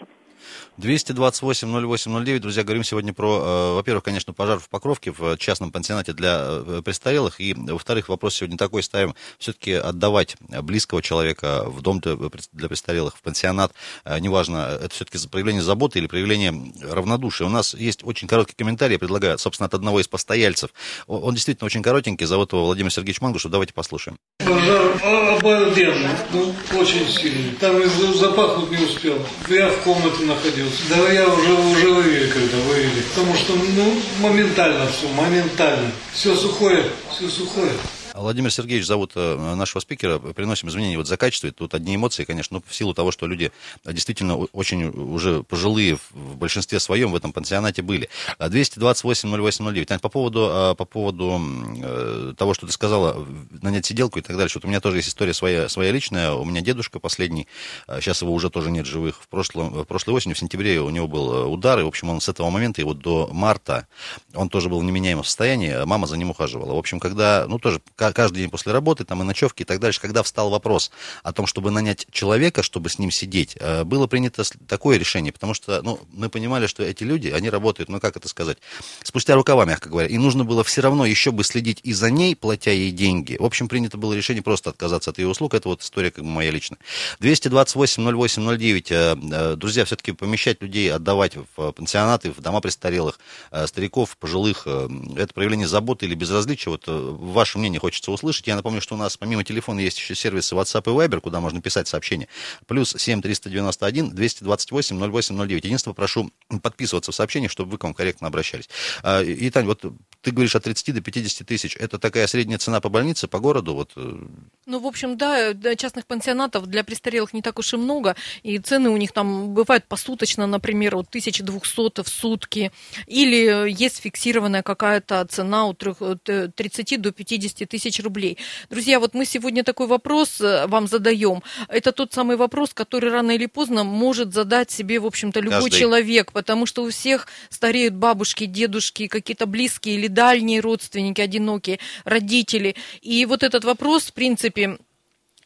228-08-09, 0.79 2.39
друзья, 2.39 2.63
говорим 2.65 2.83
сегодня 2.83 3.13
про, 3.13 3.29
э, 3.29 3.75
во-первых, 3.75 4.05
конечно, 4.05 4.33
пожар 4.33 4.59
в 4.59 4.69
Покровке 4.69 5.13
в 5.13 5.37
частном 5.37 5.71
пансионате 5.71 6.13
для 6.15 6.39
э, 6.41 6.83
престарелых, 6.85 7.41
и, 7.41 7.55
во-вторых, 7.55 8.09
вопрос 8.09 8.37
сегодня 8.37 8.57
такой 8.57 8.83
ставим, 8.83 9.15
все-таки 9.39 9.73
отдавать 9.73 10.37
близкого 10.63 11.03
человека 11.03 11.65
в 11.67 11.83
дом 11.83 12.01
для 12.01 12.69
престарелых, 12.69 13.17
в 13.17 13.23
пансионат, 13.23 13.73
э, 14.05 14.19
неважно, 14.19 14.79
это 14.83 14.91
все-таки 14.91 15.19
проявление 15.29 15.63
заботы 15.63 15.99
или 15.99 16.07
проявление 16.07 16.55
равнодушия. 16.83 17.47
У 17.47 17.51
нас 17.51 17.75
есть 17.75 18.03
очень 18.05 18.29
короткий 18.29 18.55
комментарий, 18.57 18.95
я 18.95 18.99
предлагаю, 18.99 19.39
собственно, 19.39 19.67
от 19.67 19.75
одного 19.75 20.01
из 20.01 20.09
постояльцев. 20.09 20.71
Он 21.07 21.35
действительно 21.35 21.67
очень 21.67 21.83
коротенький, 21.83 22.27
зовут 22.27 22.53
его 22.53 22.65
Владимир 22.65 22.91
Сергеевич 22.91 23.21
Мангуш, 23.21 23.45
давайте 23.45 23.75
послушаем. 23.75 24.17
Пожар 24.49 24.93
обалденный. 25.37 26.11
Ну, 26.33 26.55
очень 26.79 27.09
сильный. 27.09 27.51
Там 27.61 27.81
и 27.83 27.87
запахнуть 28.15 28.71
не 28.71 28.87
успел. 28.87 29.19
Я 29.49 29.69
в 29.69 29.79
комнате 29.79 30.25
находился. 30.25 30.83
Да 30.89 31.13
я 31.13 31.27
уже, 31.27 31.53
уже 31.53 31.89
вывели, 31.89 32.31
когда 32.31 32.57
вывели. 32.69 33.03
Потому 33.15 33.35
что, 33.35 33.55
ну, 33.55 34.01
моментально 34.21 34.87
все, 34.87 35.09
моментально. 35.09 35.91
Все 36.13 36.37
сухое, 36.37 36.85
все 37.13 37.29
сухое. 37.29 37.73
Владимир 38.21 38.51
Сергеевич 38.51 38.87
зовут 38.87 39.13
э, 39.15 39.55
нашего 39.55 39.81
спикера. 39.81 40.19
Приносим 40.19 40.69
изменения 40.69 40.97
вот 40.97 41.07
за 41.07 41.17
качество. 41.17 41.51
Тут 41.51 41.75
одни 41.75 41.95
эмоции, 41.95 42.25
конечно, 42.25 42.59
но 42.59 42.63
в 42.67 42.75
силу 42.75 42.95
того, 42.95 43.11
что 43.13 43.27
люди 43.27 43.53
действительно 43.85 44.37
очень 44.37 44.87
уже 44.87 45.43
пожилые 45.43 45.99
в 46.13 46.37
большинстве 46.37 46.81
своем 46.81 47.13
в 47.13 47.17
этом 47.17 47.33
пансионате 47.33 47.83
были. 47.83 48.09
228-08-09. 48.39 49.85
Тань, 49.85 50.01
по 50.01 50.09
поводу, 50.09 50.49
э, 50.51 50.75
по 50.75 50.85
поводу 50.85 51.41
э, 51.83 52.35
того, 52.37 52.55
что 52.55 52.67
ты 52.67 52.73
сказала, 52.73 53.27
нанять 53.63 53.87
сиделку 53.87 54.19
и 54.19 54.23
так 54.23 54.37
далее, 54.37 54.49
что 54.49 54.61
у 54.63 54.69
меня 54.69 54.81
тоже 54.81 54.97
есть 54.99 55.09
история 55.09 55.35
своя, 55.35 55.69
своя 55.69 55.93
личная. 55.93 56.33
У 56.33 56.45
меня 56.45 56.61
дедушка 56.61 56.99
последний, 56.99 57.47
сейчас 57.87 58.23
его 58.23 58.33
уже 58.33 58.51
тоже 58.51 58.71
нет 58.71 58.87
живых. 58.87 59.23
В, 59.23 59.29
прошлом, 59.29 59.71
в 59.71 59.85
прошлой 59.85 60.15
осенью, 60.15 60.35
в 60.35 60.39
сентябре 60.39 60.81
у 60.81 60.91
него 60.91 61.07
был 61.07 61.53
удар, 61.53 61.79
и, 61.79 61.83
в 61.83 61.89
общем, 61.89 62.11
он 62.11 62.21
с 62.21 62.29
этого 62.29 62.51
момента 62.51 62.81
и 62.81 62.85
вот 62.85 62.99
до 62.99 63.29
марта 63.33 63.87
он 64.35 64.49
тоже 64.49 64.69
был 64.69 64.81
в 64.81 64.85
неменяемом 64.85 65.25
состоянии, 65.25 65.85
мама 65.85 66.07
за 66.07 66.17
ним 66.17 66.31
ухаживала. 66.31 66.75
В 66.75 66.79
общем, 66.79 67.01
когда, 67.01 67.47
ну, 67.49 67.59
тоже 67.59 67.81
каждый 68.13 68.39
день 68.39 68.51
после 68.51 68.73
работы, 68.73 69.05
там 69.05 69.23
и 69.23 69.25
ночевки 69.25 69.63
и 69.63 69.65
так 69.65 69.81
дальше, 69.81 70.01
когда 70.01 70.23
встал 70.23 70.51
вопрос 70.51 70.91
о 71.23 71.33
том, 71.33 71.47
чтобы 71.47 71.71
нанять 71.71 72.07
человека, 72.11 72.63
чтобы 72.63 72.89
с 72.89 72.99
ним 72.99 73.11
сидеть, 73.11 73.57
э, 73.59 73.85
было 73.85 74.07
принято 74.07 74.45
такое 74.67 74.99
решение, 74.99 75.33
потому 75.33 75.55
что, 75.55 75.83
ну, 75.83 76.01
мы 76.13 76.29
понимали, 76.29 76.67
что 76.67 76.83
эти 76.83 77.05
люди, 77.05 77.29
они 77.29 77.51
работают, 77.51 77.89
ну, 77.89 78.01
как 78.01 78.17
это 78.17 78.29
сказать, 78.29 78.59
спустя 79.03 79.35
рукава, 79.35 79.65
мягко 79.65 79.89
говоря, 79.89 80.09
и 80.09 80.19
нужно 80.19 80.45
было 80.45 80.65
все 80.65 80.81
равно 80.81 81.07
еще 81.07 81.31
бы 81.31 81.45
следить 81.45 81.81
и 81.83 81.93
за 81.93 82.11
ней, 82.11 82.37
платя 82.37 82.71
ей 82.71 82.91
деньги. 82.91 83.37
В 83.39 83.45
общем, 83.45 83.69
принято 83.69 83.97
было 83.97 84.15
решение 84.15 84.43
просто 84.43 84.71
отказаться 84.71 85.11
от 85.11 85.19
ее 85.19 85.29
услуг, 85.29 85.55
это 85.55 85.69
вот 85.69 85.83
история 85.83 86.11
как 86.11 86.25
бы 86.25 86.31
моя 86.31 86.51
личная. 86.51 86.79
228-08-09, 87.21 88.87
э, 88.91 89.17
э, 89.33 89.57
друзья, 89.57 89.85
все-таки 89.85 90.13
помещать 90.13 90.63
людей, 90.63 90.93
отдавать 90.93 91.35
в 91.57 91.73
пансионаты, 91.73 92.33
в 92.33 92.41
дома 92.41 92.61
престарелых, 92.61 93.19
стариков, 93.67 94.17
пожилых, 94.17 94.67
это 94.67 95.33
проявление 95.35 95.67
заботы 95.67 96.07
или 96.07 96.15
безразличия, 96.15 96.71
вот 96.71 96.85
ваше 96.87 97.59
мнение 97.59 97.81
хочется 97.81 97.98
хочется 97.99 98.13
услышать. 98.13 98.47
Я 98.47 98.57
напомню, 98.57 98.81
что 98.81 98.95
у 98.95 98.99
нас 98.99 99.17
помимо 99.17 99.45
телефона 99.45 99.81
есть 99.81 99.99
еще 99.99 100.15
сервисы 100.15 100.55
WhatsApp 100.55 100.83
и 100.87 100.95
Viber, 100.95 101.21
куда 101.21 101.41
можно 101.41 101.61
писать 101.61 101.89
сообщения. 101.89 102.29
Плюс 102.67 102.95
7 102.97 103.21
391 103.21 104.11
228 104.11 104.99
0809. 104.99 105.65
Единственное, 105.65 105.95
прошу 105.95 106.31
подписываться 106.63 107.13
в 107.13 107.15
сообщениях, 107.15 107.51
чтобы 107.51 107.73
вы 107.73 107.79
к 107.79 107.85
вам 107.85 107.95
корректно 107.95 108.29
обращались. 108.29 108.69
А, 109.03 109.23
и, 109.23 109.51
Тань, 109.51 109.67
вот 109.67 109.85
ты 110.23 110.31
говоришь 110.31 110.55
от 110.55 110.65
30 110.65 110.95
до 110.95 111.01
50 111.01 111.47
тысяч. 111.47 111.77
Это 111.77 111.99
такая 111.99 112.27
средняя 112.27 112.59
цена 112.59 112.81
по 112.81 112.89
больнице, 112.89 113.27
по 113.27 113.39
городу? 113.39 113.75
Вот. 113.75 113.93
Э, 113.97 114.27
ну, 114.67 114.79
в 114.81 114.87
общем, 114.87 115.17
да, 115.17 115.55
частных 115.77 116.07
пансионатов 116.07 116.67
для 116.67 116.85
престарелых 116.85 117.33
не 117.33 117.43
так 117.43 117.59
уж 117.59 117.75
и 117.75 117.77
много, 117.77 118.15
и 118.43 118.59
цены 118.59 118.91
у 118.91 118.97
них 118.97 119.13
там 119.13 119.55
бывают 119.55 119.85
посуточно, 119.87 120.47
например, 120.47 120.97
от 120.97 121.09
1200 121.09 122.03
в 122.03 122.09
сутки, 122.09 122.71
или 123.07 123.71
есть 123.71 124.01
фиксированная 124.01 124.63
какая-то 124.63 125.25
цена 125.27 125.67
от 125.67 125.79
30 125.79 127.01
до 127.01 127.13
50 127.13 127.69
тысяч 127.69 127.78
рублей. 128.01 128.39
Друзья, 128.71 129.01
вот 129.01 129.15
мы 129.15 129.25
сегодня 129.25 129.65
такой 129.65 129.87
вопрос 129.87 130.41
э, 130.41 130.67
вам 130.67 130.87
задаем. 130.87 131.43
Это 131.69 131.93
тот 131.93 132.13
самый 132.13 132.37
вопрос, 132.37 132.75
который 132.75 133.11
рано 133.11 133.33
или 133.33 133.47
поздно 133.47 133.85
может 133.85 134.35
задать 134.35 134.71
себе, 134.71 134.99
в 135.01 135.07
общем-то, 135.07 135.41
любой 135.41 135.71
Каждый. 135.71 135.79
человек, 135.79 136.33
потому 136.33 136.67
что 136.67 136.85
у 136.85 136.91
всех 136.91 137.29
стареют 137.51 137.95
бабушки, 137.95 138.47
дедушки, 138.47 139.07
какие-то 139.07 139.47
близкие 139.47 139.97
или 139.97 140.07
дальние 140.09 140.61
родственники, 140.61 141.21
одинокие, 141.21 141.79
родители. 142.05 142.75
И 143.01 143.25
вот 143.27 143.43
этот 143.43 143.65
вопрос, 143.65 144.05
в 144.05 144.13
принципе, 144.13 144.79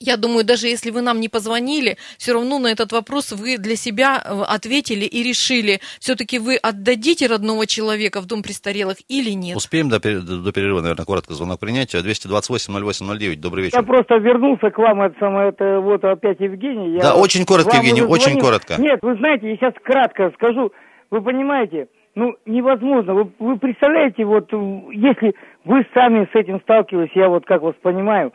я 0.02 0.16
думаю, 0.16 0.44
даже 0.44 0.66
если 0.66 0.90
вы 0.90 1.00
нам 1.00 1.20
не 1.20 1.28
позвонили, 1.28 1.96
все 2.18 2.32
равно 2.32 2.58
на 2.58 2.68
этот 2.68 2.92
вопрос 2.92 3.32
вы 3.32 3.58
для 3.58 3.76
себя 3.76 4.22
э, 4.22 4.42
ответили 4.48 5.04
и 5.04 5.22
решили, 5.22 5.80
все-таки 6.00 6.38
вы 6.38 6.56
отдадите 6.56 7.26
родного 7.26 7.66
человека 7.66 8.20
в 8.20 8.26
дом 8.26 8.42
престарелых 8.42 8.96
или 9.08 9.30
нет. 9.30 9.56
Успеем 9.56 9.88
до, 9.88 9.98
до 10.00 10.52
перерыва, 10.52 10.80
наверное, 10.80 11.04
коротко 11.04 11.34
звонок 11.34 11.60
принять. 11.60 11.94
228-08-09, 11.94 13.36
добрый 13.36 13.64
вечер. 13.64 13.78
Я 13.78 13.82
просто 13.82 14.16
вернулся 14.16 14.70
к 14.70 14.78
вам, 14.78 15.02
это 15.02 15.16
самое, 15.18 15.48
это 15.50 15.80
вот 15.80 16.04
опять 16.04 16.40
Евгений. 16.40 16.94
Я 16.94 17.02
да, 17.02 17.14
очень 17.14 17.44
коротко, 17.44 17.76
Евгений, 17.76 18.02
очень 18.02 18.38
коротко. 18.38 18.80
Нет, 18.80 18.98
вы 19.02 19.16
знаете, 19.16 19.50
я 19.50 19.56
сейчас 19.56 19.74
кратко 19.82 20.30
скажу. 20.34 20.72
Вы 21.10 21.20
понимаете, 21.20 21.88
ну, 22.14 22.34
невозможно. 22.46 23.14
Вы, 23.14 23.30
вы 23.38 23.58
представляете, 23.58 24.24
вот 24.24 24.50
если 24.92 25.34
вы 25.64 25.86
сами 25.94 26.28
с 26.32 26.34
этим 26.34 26.60
сталкивались, 26.60 27.10
я 27.14 27.28
вот 27.28 27.44
как 27.46 27.62
вас 27.62 27.74
понимаю, 27.82 28.32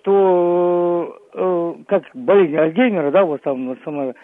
что 0.00 1.16
э, 1.32 1.74
как 1.86 2.04
болезнь 2.14 2.56
Альцгеймера, 2.56 3.10
да, 3.10 3.24
вот 3.24 3.42
там 3.42 3.76
самый 3.84 4.10
э, 4.10 4.14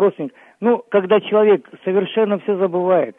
родственник, 0.00 0.32
ну, 0.60 0.82
когда 0.88 1.20
человек 1.20 1.66
совершенно 1.84 2.38
все 2.40 2.56
забывает, 2.56 3.16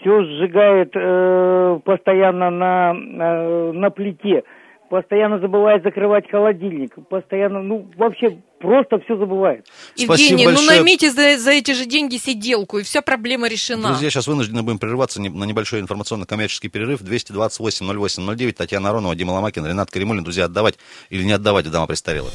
все 0.00 0.22
сжигает 0.22 0.90
э, 0.94 1.80
постоянно 1.84 2.50
на, 2.50 2.94
э, 2.94 3.72
на 3.72 3.90
плите, 3.90 4.44
постоянно 4.90 5.38
забывает 5.38 5.84
закрывать 5.84 6.28
холодильник, 6.28 6.92
постоянно, 7.08 7.62
ну, 7.62 7.88
вообще 7.96 8.38
просто 8.58 8.98
все 9.04 9.16
забывает. 9.16 9.66
Евгений, 9.96 10.46
ну 10.46 10.60
наймите 10.62 11.10
за, 11.10 11.38
за 11.38 11.52
эти 11.52 11.70
же 11.70 11.86
деньги 11.86 12.16
сиделку, 12.16 12.78
и 12.78 12.82
вся 12.82 13.00
проблема 13.00 13.48
решена. 13.48 13.88
Друзья, 13.88 14.10
сейчас 14.10 14.26
вынуждены 14.26 14.62
будем 14.62 14.78
прерываться 14.80 15.22
на 15.22 15.44
небольшой 15.44 15.80
информационно-коммерческий 15.80 16.68
перерыв. 16.68 17.02
228-08-09, 17.02 18.52
Татьяна 18.52 18.90
Аронова, 18.90 19.14
Дима 19.14 19.30
Ломакин, 19.30 19.64
Ренат 19.64 19.90
Каримулин. 19.90 20.24
Друзья, 20.24 20.46
отдавать 20.46 20.76
или 21.08 21.22
не 21.22 21.32
отдавать 21.32 21.66
в 21.66 21.70
дома 21.70 21.86
престарелых? 21.86 22.32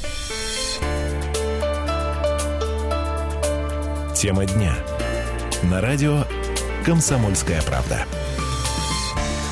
Тема 4.15 4.45
дня. 4.45 4.73
На 5.69 5.81
радио 5.81 6.23
«Комсомольская 6.85 7.61
правда». 7.63 8.05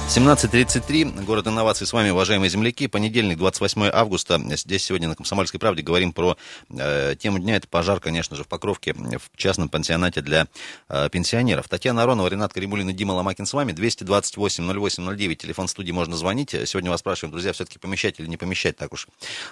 17.33, 0.09 1.23
город 1.25 1.47
инноваций 1.47 1.87
с 1.87 1.93
вами, 1.93 2.11
уважаемые 2.11 2.47
земляки. 2.47 2.85
Понедельник, 2.87 3.37
28 3.37 3.89
августа. 3.91 4.39
Здесь 4.55 4.83
сегодня 4.83 5.07
на 5.07 5.15
«Комсомольской 5.15 5.59
правде» 5.59 5.81
говорим 5.81 6.13
про 6.13 6.37
э, 6.69 7.15
тему 7.17 7.39
дня. 7.39 7.55
Это 7.55 7.67
пожар, 7.67 7.99
конечно 7.99 8.35
же, 8.35 8.43
в 8.43 8.47
Покровке, 8.47 8.93
в 8.93 9.35
частном 9.35 9.69
пансионате 9.69 10.21
для 10.21 10.47
э, 10.89 11.09
пенсионеров. 11.09 11.67
Татьяна 11.67 12.03
Аронова, 12.03 12.27
Ренат 12.27 12.53
Каримулин 12.53 12.89
и 12.89 12.93
Дима 12.93 13.13
Ломакин 13.13 13.47
с 13.47 13.53
вами. 13.53 13.71
228-08-09, 13.71 15.35
телефон 15.35 15.67
студии, 15.67 15.91
можно 15.91 16.15
звонить. 16.15 16.51
Сегодня 16.65 16.91
вас 16.91 16.99
спрашиваем, 16.99 17.31
друзья, 17.31 17.51
все-таки 17.53 17.79
помещать 17.79 18.19
или 18.19 18.27
не 18.27 18.37
помещать, 18.37 18.77
так 18.77 18.93
уж 18.93 19.07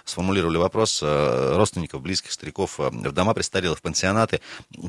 сформулировали 0.06 0.58
вопрос, 0.58 1.00
э, 1.02 1.56
родственников, 1.56 2.02
близких, 2.02 2.32
стариков 2.32 2.80
э, 2.80 2.90
в 2.90 3.12
дома 3.14 3.34
престарелых, 3.34 3.80
в 3.80 3.82
пансионаты. 3.82 4.42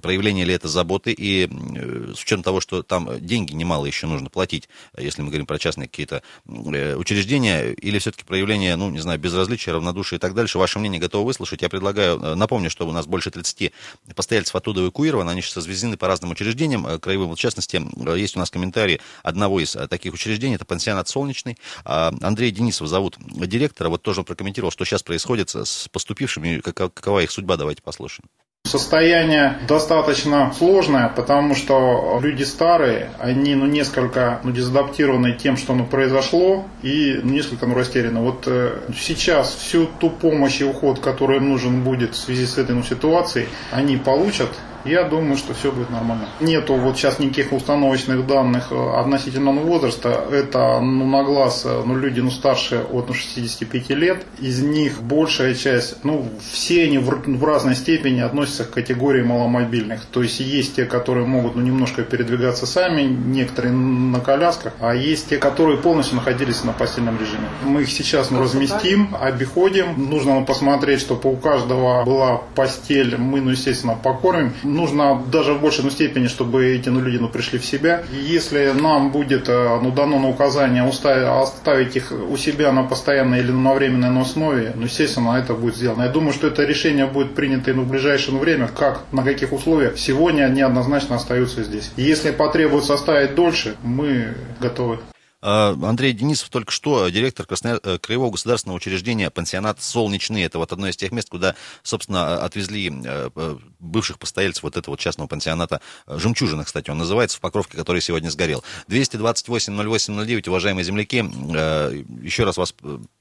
Проявление 0.02 0.44
ли 0.44 0.52
это 0.52 0.68
заботы 0.68 1.12
и 1.12 1.46
э, 1.46 2.12
с 2.14 2.22
учетом 2.22 2.42
того, 2.42 2.60
что 2.60 2.82
там 2.82 3.08
деньги 3.24 3.54
немало 3.54 3.86
еще 3.86 4.06
нужно 4.06 4.28
платить, 4.28 4.68
если 4.98 5.22
мы 5.22 5.28
говорим 5.28 5.46
про 5.52 5.58
частные 5.58 5.86
какие-то 5.86 6.22
э, 6.46 6.94
учреждения, 6.94 7.72
или 7.72 7.98
все-таки 7.98 8.24
проявление, 8.24 8.74
ну, 8.76 8.88
не 8.88 9.00
знаю, 9.00 9.18
безразличия, 9.18 9.72
равнодушия 9.72 10.16
и 10.16 10.20
так 10.20 10.32
дальше. 10.32 10.56
Ваше 10.56 10.78
мнение 10.78 10.98
готовы 10.98 11.26
выслушать. 11.26 11.60
Я 11.60 11.68
предлагаю, 11.68 12.18
э, 12.18 12.34
напомню, 12.36 12.70
что 12.70 12.88
у 12.88 12.92
нас 12.92 13.06
больше 13.06 13.30
30 13.30 13.70
постояльцев 14.16 14.56
оттуда 14.56 14.80
эвакуированы, 14.80 15.30
они 15.30 15.42
сейчас 15.42 15.58
развезены 15.58 15.98
по 15.98 16.06
разным 16.06 16.30
учреждениям 16.30 16.86
э, 16.86 16.98
краевым. 16.98 17.28
Вот, 17.28 17.38
в 17.38 17.40
частности, 17.42 17.82
есть 18.16 18.34
у 18.34 18.38
нас 18.38 18.50
комментарий 18.50 19.00
одного 19.22 19.60
из 19.60 19.76
таких 19.90 20.14
учреждений, 20.14 20.54
это 20.54 20.64
пансионат 20.64 21.08
«Солнечный». 21.08 21.58
А, 21.84 22.14
Андрей 22.22 22.50
Денисов 22.50 22.88
зовут 22.88 23.18
директора, 23.18 23.90
вот 23.90 24.00
тоже 24.00 24.20
он 24.20 24.24
прокомментировал, 24.24 24.70
что 24.70 24.86
сейчас 24.86 25.02
происходит 25.02 25.50
с 25.50 25.86
поступившими, 25.88 26.60
какова 26.60 27.20
их 27.20 27.30
судьба, 27.30 27.58
давайте 27.58 27.82
послушаем. 27.82 28.26
Состояние 28.64 29.58
достаточно 29.66 30.52
сложное, 30.56 31.08
потому 31.08 31.54
что 31.54 32.20
люди 32.22 32.44
старые, 32.44 33.10
они 33.18 33.54
ну, 33.56 33.66
несколько 33.66 34.40
ну, 34.44 34.52
дезадаптированы 34.52 35.32
тем, 35.32 35.56
что 35.56 35.74
ну, 35.74 35.84
произошло, 35.84 36.64
и 36.80 37.20
ну, 37.22 37.32
несколько 37.32 37.66
ну, 37.66 37.74
растеряны. 37.74 38.20
Вот 38.20 38.44
э, 38.46 38.78
сейчас 38.96 39.54
всю 39.54 39.86
ту 39.86 40.10
помощь 40.10 40.60
и 40.60 40.64
уход, 40.64 41.00
который 41.00 41.38
им 41.38 41.50
нужен 41.50 41.82
будет 41.82 42.14
в 42.14 42.18
связи 42.18 42.46
с 42.46 42.56
этой 42.56 42.76
ну, 42.76 42.84
ситуацией, 42.84 43.48
они 43.72 43.96
получат 43.96 44.48
я 44.84 45.04
думаю, 45.04 45.36
что 45.36 45.54
все 45.54 45.70
будет 45.70 45.90
нормально. 45.90 46.28
Нету 46.40 46.74
вот 46.74 46.96
сейчас 46.96 47.18
никаких 47.18 47.52
установочных 47.52 48.26
данных 48.26 48.68
э, 48.70 48.90
относительно 48.98 49.52
ну, 49.52 49.62
возраста. 49.62 50.24
Это 50.30 50.80
ну, 50.80 51.06
на 51.06 51.22
глаз 51.22 51.62
э, 51.64 51.82
ну, 51.84 51.96
люди 51.96 52.20
ну, 52.20 52.30
старше 52.30 52.84
от 52.90 53.08
ну, 53.08 53.14
65 53.14 53.90
лет. 53.90 54.24
Из 54.40 54.62
них 54.62 55.02
большая 55.02 55.54
часть, 55.54 56.04
ну, 56.04 56.28
все 56.52 56.84
они 56.84 56.98
в, 56.98 57.08
в 57.08 57.44
разной 57.44 57.76
степени 57.76 58.20
относятся 58.20 58.64
к 58.64 58.70
категории 58.70 59.22
маломобильных. 59.22 60.04
То 60.06 60.22
есть 60.22 60.40
есть 60.40 60.76
те, 60.76 60.84
которые 60.84 61.26
могут 61.26 61.54
ну, 61.54 61.62
немножко 61.62 62.02
передвигаться 62.02 62.66
сами, 62.66 63.02
некоторые 63.02 63.72
на 63.72 64.20
колясках, 64.20 64.72
а 64.80 64.94
есть 64.94 65.28
те, 65.28 65.38
которые 65.38 65.78
полностью 65.78 66.16
находились 66.16 66.64
на 66.64 66.72
постельном 66.72 67.18
режиме. 67.18 67.48
Мы 67.64 67.82
их 67.82 67.90
сейчас 67.90 68.30
ну, 68.30 68.40
разместим, 68.40 69.16
обиходим. 69.18 70.10
Нужно 70.10 70.40
ну, 70.40 70.44
посмотреть, 70.44 71.00
чтобы 71.00 71.30
у 71.30 71.36
каждого 71.36 72.04
была 72.04 72.38
постель. 72.54 73.16
Мы, 73.16 73.40
ну, 73.40 73.50
естественно, 73.50 73.94
покормим 73.94 74.52
нужно 74.74 75.22
даже 75.30 75.54
в 75.54 75.60
большей 75.60 75.90
степени, 75.90 76.26
чтобы 76.26 76.66
эти 76.66 76.88
ну, 76.88 77.00
люди 77.00 77.18
ну, 77.18 77.28
пришли 77.28 77.58
в 77.58 77.64
себя. 77.64 78.04
Если 78.12 78.72
нам 78.72 79.10
будет 79.10 79.48
э, 79.48 79.80
ну, 79.82 79.90
дано 79.90 80.18
на 80.18 80.28
указание 80.28 80.82
оставить 80.82 81.96
их 81.96 82.12
у 82.12 82.36
себя 82.36 82.72
на 82.72 82.84
постоянной 82.84 83.40
или 83.40 83.52
на 83.52 83.74
временной 83.74 84.22
основе, 84.22 84.72
ну, 84.74 84.84
естественно, 84.84 85.36
это 85.36 85.54
будет 85.54 85.76
сделано. 85.76 86.04
Я 86.04 86.08
думаю, 86.08 86.32
что 86.32 86.46
это 86.46 86.64
решение 86.64 87.06
будет 87.06 87.34
принято 87.34 87.72
ну, 87.74 87.82
в 87.82 87.88
ближайшее 87.88 88.38
время, 88.38 88.68
как, 88.68 89.04
на 89.12 89.22
каких 89.22 89.52
условиях. 89.52 89.98
Сегодня 89.98 90.44
они 90.44 90.62
однозначно 90.62 91.16
остаются 91.16 91.62
здесь. 91.64 91.90
Если 91.96 92.30
потребуется 92.30 92.94
оставить 92.94 93.34
дольше, 93.34 93.76
мы 93.82 94.34
готовы. 94.60 94.98
А, 95.44 95.76
Андрей 95.82 96.12
Денисов 96.12 96.48
только 96.50 96.70
что 96.70 97.08
директор 97.08 97.44
Краснояр... 97.44 97.80
Э, 97.82 97.98
Краевого 97.98 98.30
государственного 98.30 98.76
учреждения 98.76 99.28
пансионат 99.28 99.82
«Солнечный». 99.82 100.44
Это 100.44 100.58
вот 100.58 100.72
одно 100.72 100.88
из 100.88 100.96
тех 100.96 101.10
мест, 101.10 101.28
куда, 101.28 101.56
собственно, 101.82 102.44
отвезли 102.44 102.92
э, 103.04 103.56
бывших 103.82 104.18
постояльцев 104.18 104.62
вот 104.62 104.76
этого 104.76 104.96
частного 104.96 105.28
пансионата 105.28 105.80
«Жемчужина», 106.06 106.64
кстати, 106.64 106.90
он 106.90 106.98
называется, 106.98 107.38
в 107.38 107.40
Покровке, 107.40 107.76
который 107.76 108.00
сегодня 108.00 108.30
сгорел. 108.30 108.64
228-08-09, 108.88 110.48
уважаемые 110.48 110.84
земляки, 110.84 111.24
э, 111.54 112.04
еще 112.22 112.44
раз 112.44 112.56
вас 112.56 112.74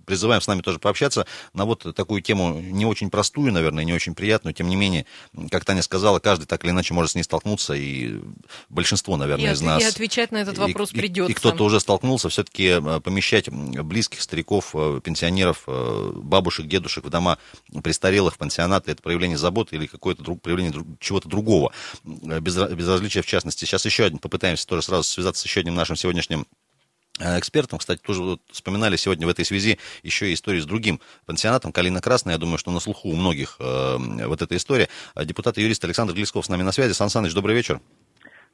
призываем 0.06 0.42
с 0.42 0.48
нами 0.48 0.62
тоже 0.62 0.80
пообщаться 0.80 1.26
на 1.54 1.66
вот 1.66 1.96
такую 1.96 2.22
тему 2.22 2.60
не 2.60 2.86
очень 2.86 3.10
простую, 3.10 3.52
наверное, 3.54 3.84
не 3.84 3.94
очень 3.94 4.16
приятную, 4.16 4.54
тем 4.54 4.68
не 4.68 4.76
менее, 4.76 5.06
как 5.50 5.66
Таня 5.66 5.82
сказала, 5.82 6.20
каждый 6.20 6.46
так 6.46 6.64
или 6.64 6.72
иначе 6.72 6.94
может 6.94 7.12
с 7.12 7.16
ней 7.16 7.24
столкнуться, 7.24 7.74
и 7.74 8.20
большинство, 8.70 9.18
наверное, 9.18 9.52
и 9.52 9.54
из 9.54 9.62
нас... 9.62 9.82
И 9.82 9.86
отвечать 9.86 10.32
на 10.32 10.38
этот 10.38 10.58
вопрос 10.58 10.92
и, 10.94 10.98
придется. 10.98 11.30
И, 11.30 11.34
и 11.34 11.36
кто-то 11.36 11.64
уже 11.64 11.80
столкнулся, 11.80 12.30
все-таки 12.30 12.80
э, 12.82 13.00
помещать 13.00 13.50
близких 13.50 14.22
стариков, 14.22 14.72
э, 14.74 15.00
пенсионеров, 15.04 15.64
э, 15.68 16.12
бабушек, 16.16 16.68
дедушек 16.68 17.06
в 17.06 17.10
дома 17.10 17.38
престарелых, 17.84 18.38
пансионаты, 18.38 18.92
это 18.92 19.02
проявление 19.02 19.38
заботы 19.38 19.76
или 19.76 19.86
какое-то 19.86 20.24
друг, 20.24 20.42
проявление 20.52 20.72
друг, 20.72 20.88
чего-то 21.00 21.30
другого, 21.30 21.72
без, 22.04 22.56
безразличия 22.58 23.22
в 23.22 23.26
частности. 23.26 23.66
Сейчас 23.66 23.86
еще 23.86 24.06
один, 24.06 24.20
попытаемся 24.20 24.68
тоже 24.68 24.84
сразу 24.84 25.04
связаться 25.04 25.42
с 25.42 25.46
еще 25.46 25.62
одним 25.62 25.76
нашим 25.76 25.96
сегодняшним 25.96 26.46
Э, 27.22 27.38
экспертам. 27.38 27.78
Кстати, 27.78 28.00
тоже 28.02 28.22
вот 28.22 28.42
вспоминали 28.52 28.96
сегодня 28.96 29.28
в 29.28 29.30
этой 29.30 29.46
связи 29.46 29.78
еще 30.02 30.30
и 30.30 30.34
историю 30.34 30.62
с 30.62 30.66
другим 30.66 31.00
пансионатом 31.26 31.72
«Калина 31.72 32.02
Красная». 32.02 32.34
Я 32.36 32.40
думаю, 32.40 32.58
что 32.58 32.72
на 32.72 32.80
слуху 32.80 33.10
у 33.10 33.16
многих 33.16 33.58
э, 33.60 33.98
вот 34.26 34.42
эта 34.42 34.56
история. 34.56 34.90
Депутат 35.16 35.58
и 35.58 35.62
юрист 35.62 35.84
Александр 35.84 36.14
Глесков 36.14 36.46
с 36.46 36.50
нами 36.50 36.64
на 36.64 36.72
связи. 36.72 36.94
Сан 36.94 37.10
Саныч, 37.10 37.34
добрый 37.34 37.56
вечер. 37.56 37.80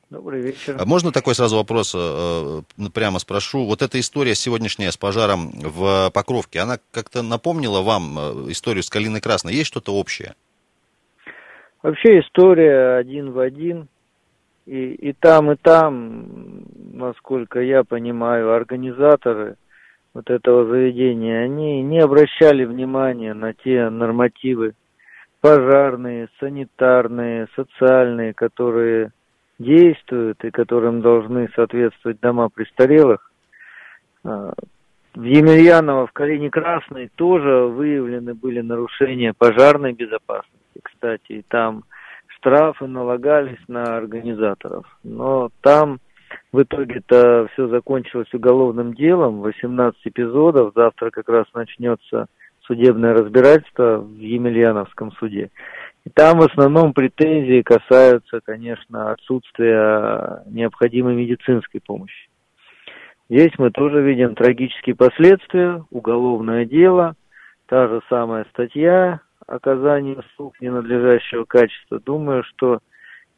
Добрый 0.10 0.42
вечер. 0.42 0.76
А 0.80 0.86
Можно 0.86 1.12
такой 1.12 1.36
сразу 1.36 1.56
вопрос 1.58 1.92
э, 1.94 2.62
прямо 2.94 3.20
спрошу? 3.20 3.66
Вот 3.66 3.82
эта 3.82 4.00
история 4.00 4.36
сегодняшняя 4.36 4.92
с 4.92 4.98
пожаром 4.98 5.52
в 5.52 6.10
Покровке, 6.14 6.60
она 6.60 6.80
как-то 6.92 7.22
напомнила 7.22 7.82
вам 7.82 8.18
э, 8.18 8.52
историю 8.52 8.84
с 8.84 8.90
Калиной 8.90 9.22
Красной? 9.22 9.54
Есть 9.54 9.68
что-то 9.68 9.94
общее? 9.94 10.36
Вообще 11.84 12.20
история 12.20 12.98
один 12.98 13.32
в 13.32 13.40
один. 13.40 13.88
И, 14.66 14.94
и 14.94 15.13
там, 15.13 15.52
и 15.52 15.56
там, 15.56 16.66
насколько 16.94 17.62
я 17.62 17.84
понимаю, 17.84 18.54
организаторы 18.54 19.56
вот 20.13 20.30
этого 20.30 20.66
заведения, 20.66 21.44
они 21.44 21.82
не 21.84 22.00
обращали 22.00 22.66
внимания 22.66 23.34
на 23.34 23.54
те 23.54 23.90
нормативы 23.90 24.74
пожарные, 25.40 26.28
санитарные, 26.40 27.48
социальные, 27.56 28.34
которые 28.34 29.12
действуют 29.60 30.44
и 30.44 30.52
которым 30.52 31.02
должны 31.02 31.48
соответствовать 31.56 32.20
дома 32.20 32.50
престарелых. 32.50 33.32
А, 34.24 34.54
В 35.16 35.24
Емельяново, 35.24 36.08
в 36.08 36.12
Калине 36.12 36.50
Красной 36.50 37.10
тоже 37.16 37.68
выявлены 37.68 38.34
были 38.34 38.62
нарушения 38.62 39.34
пожарной 39.34 39.94
безопасности, 39.94 40.67
кстати, 40.84 41.32
и 41.34 41.42
там 41.42 41.84
штрафы 42.28 42.88
налагались 42.88 43.60
на 43.68 43.98
организаторов. 43.98 44.86
Но 45.04 45.50
там 45.62 46.00
в 46.52 46.62
итоге-то 46.62 47.48
все 47.54 47.68
закончилось 47.68 48.34
уголовным 48.34 48.94
делом, 48.94 49.42
18 49.42 50.00
эпизодов, 50.06 50.74
завтра 50.76 51.10
как 51.10 51.30
раз 51.30 51.46
начнется 51.54 52.28
судебное 52.62 53.13
разбирательство 53.13 54.00
в 54.00 54.18
Емельяновском 54.18 55.12
суде. 55.13 55.50
И 56.06 56.10
там 56.10 56.40
в 56.40 56.44
основном 56.44 56.94
претензии 56.94 57.62
касаются, 57.62 58.40
конечно, 58.44 59.12
отсутствия 59.12 60.44
необходимой 60.46 61.16
медицинской 61.16 61.82
помощи. 61.86 62.30
Здесь 63.30 63.52
мы 63.58 63.72
тоже 63.72 64.02
видим 64.02 64.36
трагические 64.36 64.96
последствия, 64.96 65.84
уголовное 65.92 66.66
дело, 66.66 67.16
та 67.66 67.90
же 67.90 68.02
самая 68.10 68.46
статья 68.52 69.20
оказание 69.48 70.18
услуг 70.18 70.60
ненадлежащего 70.62 71.46
качества. 71.46 72.00
Думаю, 72.00 72.44
что 72.44 72.80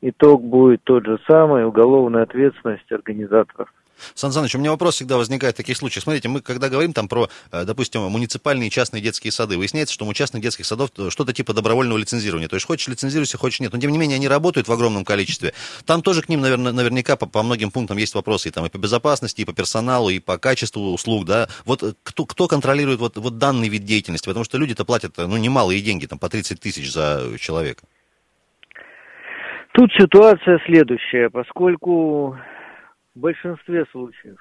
итог 0.02 0.44
будет 0.44 0.84
тот 0.84 1.06
же 1.06 1.20
самый, 1.28 1.66
уголовная 1.66 2.24
ответственность 2.24 2.92
организаторов. 2.92 3.72
Сан 4.14 4.32
Саныч, 4.32 4.56
у 4.56 4.60
меня 4.60 4.72
вопрос 4.72 4.96
всегда 4.96 5.18
возникает 5.18 5.56
в 5.56 5.58
таких 5.58 5.78
случаях. 5.78 6.04
Смотрите, 6.04 6.28
мы 6.28 6.42
когда 6.42 6.70
говорим 6.70 6.94
там 6.94 7.08
про, 7.08 7.30
э, 7.52 7.64
допустим, 7.66 8.02
муниципальные 8.02 8.68
и 8.68 8.72
частные 8.72 9.02
детские 9.02 9.32
сады, 9.32 9.58
выясняется, 9.58 9.94
что 9.94 10.06
у 10.06 10.14
частных 10.14 10.42
детских 10.42 10.66
садов 10.66 10.90
что-то 11.10 11.34
типа 11.34 11.54
добровольного 11.54 11.98
лицензирования. 11.98 12.48
То 12.48 12.56
есть 12.56 12.66
хочешь 12.66 12.88
лицензируйся, 12.88 13.38
хочешь 13.38 13.60
нет. 13.60 13.74
Но 13.74 13.80
тем 13.80 13.92
не 13.92 13.98
менее 13.98 14.16
они 14.16 14.28
работают 14.28 14.68
в 14.68 14.72
огромном 14.72 15.06
количестве. 15.06 15.54
Там 15.86 16.02
тоже 16.02 16.22
к 16.22 16.30
ним, 16.30 16.42
наверное, 16.42 16.72
наверняка 16.72 17.16
по, 17.16 17.26
по 17.26 17.44
многим 17.44 17.72
пунктам 17.72 17.98
есть 17.98 18.16
вопросы 18.16 18.50
и, 18.50 18.52
там, 18.52 18.66
и 18.66 18.70
по 18.70 18.78
безопасности, 18.78 19.42
и 19.42 19.46
по 19.46 19.54
персоналу, 19.54 20.10
и 20.10 20.20
по 20.20 20.38
качеству 20.38 20.94
услуг. 20.94 21.26
Да? 21.26 21.48
Вот 21.66 21.84
э, 21.84 21.94
кто, 22.04 22.26
кто 22.26 22.48
контролирует 22.48 23.00
вот, 23.00 23.18
вот 23.18 23.38
данный 23.38 23.70
вид 23.70 23.86
деятельности? 23.86 24.26
Потому 24.26 24.46
что 24.46 24.58
люди-то 24.58 24.86
платят 24.86 25.18
ну, 25.18 25.38
немалые 25.38 25.82
деньги, 25.82 26.06
там, 26.06 26.20
по 26.20 26.30
30 26.30 26.60
тысяч 26.60 26.92
за 26.92 27.38
человека. 27.40 27.84
Тут 29.74 29.92
ситуация 29.94 30.60
следующая, 30.66 31.30
поскольку 31.30 32.38
в 33.20 33.22
большинстве 33.22 33.86
случаев 33.92 34.38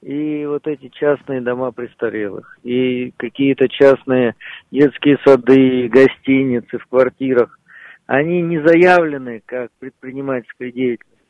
и 0.00 0.46
вот 0.46 0.66
эти 0.68 0.88
частные 0.88 1.40
дома 1.40 1.72
престарелых, 1.72 2.56
и 2.62 3.12
какие-то 3.16 3.68
частные 3.68 4.36
детские 4.70 5.18
сады, 5.24 5.88
гостиницы 5.88 6.78
в 6.78 6.86
квартирах, 6.86 7.58
они 8.06 8.42
не 8.42 8.60
заявлены 8.60 9.42
как 9.44 9.70
предпринимательская 9.80 10.70
деятельность, 10.70 11.22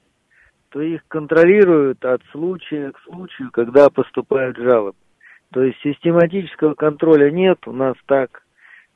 то 0.68 0.80
их 0.80 1.02
контролируют 1.08 2.04
от 2.04 2.22
случая 2.30 2.92
к 2.92 3.00
случаю, 3.00 3.50
когда 3.52 3.88
поступают 3.88 4.56
жалобы. 4.58 4.96
То 5.52 5.62
есть 5.62 5.78
систематического 5.82 6.74
контроля 6.74 7.30
нет, 7.30 7.58
у 7.66 7.72
нас 7.72 7.94
так 8.06 8.42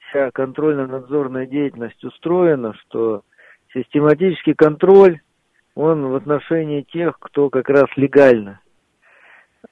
вся 0.08 0.30
контрольно-надзорная 0.32 1.46
деятельность 1.46 2.02
устроена, 2.04 2.74
что 2.74 3.22
систематический 3.74 4.54
контроль, 4.54 5.20
он 5.76 6.06
в 6.06 6.16
отношении 6.16 6.80
тех, 6.80 7.18
кто 7.20 7.50
как 7.50 7.68
раз 7.68 7.84
легально 7.96 8.60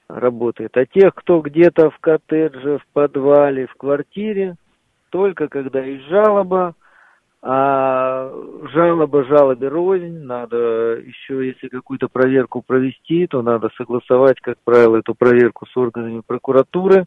работает. 0.07 0.77
А 0.77 0.85
тех, 0.85 1.13
кто 1.15 1.41
где-то 1.41 1.89
в 1.89 1.97
коттедже, 1.97 2.77
в 2.77 2.87
подвале, 2.93 3.65
в 3.65 3.73
квартире, 3.73 4.55
только 5.09 5.47
когда 5.47 5.81
есть 5.81 6.05
жалоба, 6.05 6.75
а 7.41 8.31
жалоба 8.71 9.23
жалобе 9.23 9.67
рознь, 9.67 10.19
надо 10.19 10.99
еще, 10.99 11.47
если 11.47 11.69
какую-то 11.69 12.07
проверку 12.07 12.61
провести, 12.61 13.25
то 13.27 13.41
надо 13.41 13.69
согласовать, 13.75 14.39
как 14.41 14.57
правило, 14.63 14.97
эту 14.97 15.15
проверку 15.15 15.65
с 15.65 15.75
органами 15.75 16.21
прокуратуры. 16.25 17.05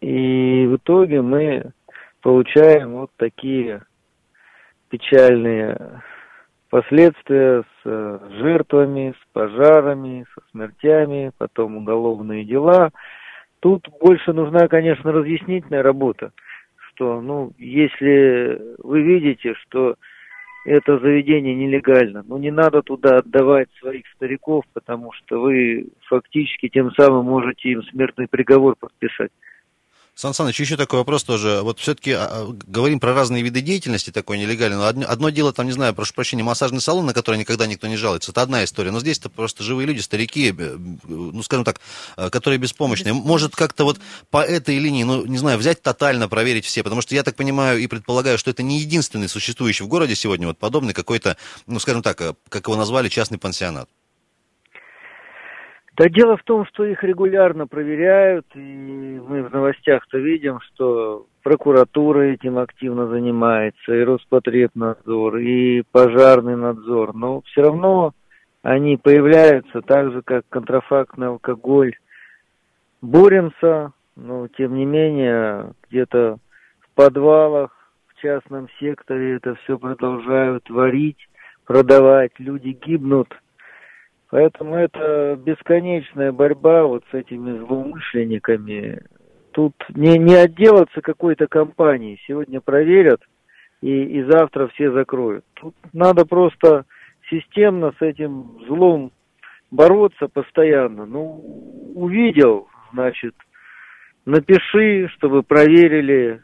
И 0.00 0.66
в 0.66 0.76
итоге 0.76 1.20
мы 1.20 1.72
получаем 2.20 2.92
вот 2.92 3.10
такие 3.16 3.82
печальные 4.88 6.02
последствия 6.76 7.62
с 7.62 7.86
э, 7.86 8.18
жертвами, 8.38 9.14
с 9.18 9.32
пожарами, 9.32 10.26
со 10.34 10.42
смертями, 10.50 11.32
потом 11.38 11.78
уголовные 11.78 12.44
дела. 12.44 12.90
Тут 13.60 13.88
больше 13.98 14.34
нужна, 14.34 14.68
конечно, 14.68 15.10
разъяснительная 15.10 15.82
работа, 15.82 16.32
что, 16.88 17.22
ну, 17.22 17.52
если 17.56 18.60
вы 18.84 19.00
видите, 19.00 19.54
что 19.54 19.94
это 20.66 20.98
заведение 20.98 21.54
нелегально, 21.54 22.22
ну, 22.28 22.36
не 22.36 22.50
надо 22.50 22.82
туда 22.82 23.20
отдавать 23.20 23.68
своих 23.80 24.04
стариков, 24.14 24.62
потому 24.74 25.12
что 25.12 25.40
вы 25.40 25.88
фактически 26.08 26.68
тем 26.68 26.92
самым 26.92 27.24
можете 27.24 27.70
им 27.70 27.82
смертный 27.84 28.28
приговор 28.28 28.76
подписать. 28.78 29.30
Сан 30.16 30.32
Саныч, 30.32 30.58
еще 30.58 30.78
такой 30.78 31.00
вопрос 31.00 31.24
тоже. 31.24 31.60
Вот 31.62 31.78
все-таки 31.78 32.12
а, 32.12 32.24
а, 32.24 32.46
говорим 32.66 33.00
про 33.00 33.12
разные 33.12 33.42
виды 33.42 33.60
деятельности 33.60 34.10
такой 34.10 34.38
нелегальной. 34.38 34.78
Но 34.78 34.86
одно, 34.86 35.04
одно 35.06 35.28
дело, 35.28 35.52
там, 35.52 35.66
не 35.66 35.72
знаю, 35.72 35.92
прошу 35.92 36.14
прощения, 36.14 36.42
массажный 36.42 36.80
салон, 36.80 37.04
на 37.04 37.12
который 37.12 37.36
никогда 37.36 37.66
никто 37.66 37.86
не 37.86 37.98
жалуется. 37.98 38.30
Это 38.30 38.40
одна 38.40 38.64
история. 38.64 38.90
Но 38.92 39.00
здесь-то 39.00 39.28
просто 39.28 39.62
живые 39.62 39.86
люди, 39.86 40.00
старики, 40.00 40.54
э, 40.56 40.78
ну, 41.04 41.42
скажем 41.42 41.66
так, 41.66 41.82
э, 42.16 42.30
которые 42.30 42.58
беспомощные. 42.58 43.12
Может, 43.12 43.54
как-то 43.54 43.84
вот 43.84 44.00
по 44.30 44.42
этой 44.42 44.78
линии, 44.78 45.04
ну, 45.04 45.26
не 45.26 45.36
знаю, 45.36 45.58
взять 45.58 45.82
тотально, 45.82 46.30
проверить 46.30 46.64
все. 46.64 46.82
Потому 46.82 47.02
что 47.02 47.14
я 47.14 47.22
так 47.22 47.36
понимаю 47.36 47.78
и 47.78 47.86
предполагаю, 47.86 48.38
что 48.38 48.50
это 48.50 48.62
не 48.62 48.80
единственный 48.80 49.28
существующий 49.28 49.84
в 49.84 49.88
городе 49.88 50.14
сегодня 50.14 50.46
вот 50.46 50.56
подобный 50.56 50.94
какой-то, 50.94 51.36
ну, 51.66 51.78
скажем 51.78 52.02
так, 52.02 52.18
э, 52.22 52.34
как 52.48 52.68
его 52.68 52.76
назвали, 52.76 53.10
частный 53.10 53.36
пансионат. 53.36 53.90
Да 55.96 56.10
дело 56.10 56.36
в 56.36 56.42
том, 56.42 56.66
что 56.66 56.84
их 56.84 57.02
регулярно 57.02 57.66
проверяют, 57.66 58.44
и 58.54 58.58
мы 58.58 59.42
в 59.42 59.50
новостях-то 59.50 60.18
видим, 60.18 60.60
что 60.60 61.26
прокуратура 61.42 62.20
этим 62.20 62.58
активно 62.58 63.06
занимается, 63.06 63.94
и 63.94 64.02
Роспотребнадзор, 64.02 65.38
и 65.38 65.82
пожарный 65.90 66.54
надзор, 66.54 67.14
но 67.14 67.40
все 67.46 67.62
равно 67.62 68.12
они 68.62 68.98
появляются 68.98 69.80
так 69.80 70.12
же, 70.12 70.20
как 70.20 70.44
контрафактный 70.50 71.28
алкоголь. 71.28 71.94
Боремся, 73.00 73.92
но 74.16 74.48
тем 74.48 74.74
не 74.74 74.84
менее 74.84 75.72
где-то 75.88 76.36
в 76.80 76.94
подвалах, 76.94 77.70
в 78.08 78.20
частном 78.20 78.68
секторе 78.78 79.36
это 79.36 79.54
все 79.54 79.78
продолжают 79.78 80.68
варить, 80.68 81.26
продавать, 81.64 82.32
люди 82.38 82.78
гибнут– 82.84 83.34
Поэтому 84.36 84.74
это 84.74 85.40
бесконечная 85.42 86.30
борьба 86.30 86.84
вот 86.84 87.02
с 87.10 87.14
этими 87.14 87.56
злоумышленниками. 87.56 89.00
Тут 89.52 89.72
не, 89.94 90.18
не 90.18 90.34
отделаться 90.34 91.00
какой-то 91.00 91.46
компанией. 91.46 92.20
Сегодня 92.26 92.60
проверят, 92.60 93.22
и, 93.80 93.88
и 93.88 94.22
завтра 94.24 94.68
все 94.68 94.92
закроют. 94.92 95.46
Тут 95.54 95.74
надо 95.94 96.26
просто 96.26 96.84
системно 97.30 97.94
с 97.98 98.02
этим 98.02 98.60
злом 98.68 99.10
бороться 99.70 100.28
постоянно. 100.28 101.06
Ну, 101.06 101.92
увидел, 101.94 102.68
значит, 102.92 103.34
напиши, 104.26 105.08
чтобы 105.16 105.44
проверили. 105.44 106.42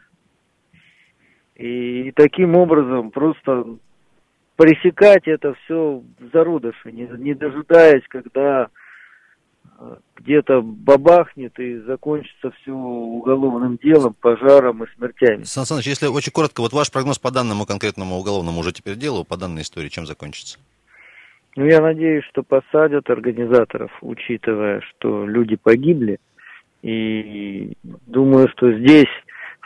И, 1.55 2.11
таким 2.15 2.55
образом 2.55 3.11
просто 3.11 3.77
пресекать 4.55 5.27
это 5.27 5.53
все 5.53 6.03
в 6.19 6.31
зародыше, 6.31 6.91
не, 6.91 7.07
не 7.17 7.33
дожидаясь, 7.33 8.03
когда 8.07 8.67
э, 9.79 9.95
где-то 10.17 10.61
бабахнет 10.61 11.59
и 11.59 11.79
закончится 11.79 12.51
все 12.51 12.71
уголовным 12.71 13.77
делом, 13.77 14.13
пожаром 14.19 14.83
и 14.83 14.87
смертями. 14.95 15.43
Сан 15.43 15.65
Саныч, 15.65 15.87
если 15.87 16.07
очень 16.07 16.31
коротко, 16.31 16.61
вот 16.61 16.73
ваш 16.73 16.91
прогноз 16.91 17.19
по 17.19 17.31
данному 17.31 17.65
конкретному 17.65 18.15
уголовному 18.15 18.59
уже 18.59 18.71
теперь 18.71 18.95
делу, 18.95 19.23
по 19.23 19.37
данной 19.37 19.63
истории, 19.63 19.89
чем 19.89 20.05
закончится? 20.05 20.59
Ну, 21.55 21.65
я 21.65 21.81
надеюсь, 21.81 22.25
что 22.25 22.41
посадят 22.41 23.09
организаторов, 23.09 23.91
учитывая, 24.01 24.81
что 24.81 25.27
люди 25.27 25.55
погибли. 25.55 26.19
И 26.81 27.73
думаю, 27.83 28.49
что 28.49 28.73
здесь 28.73 29.07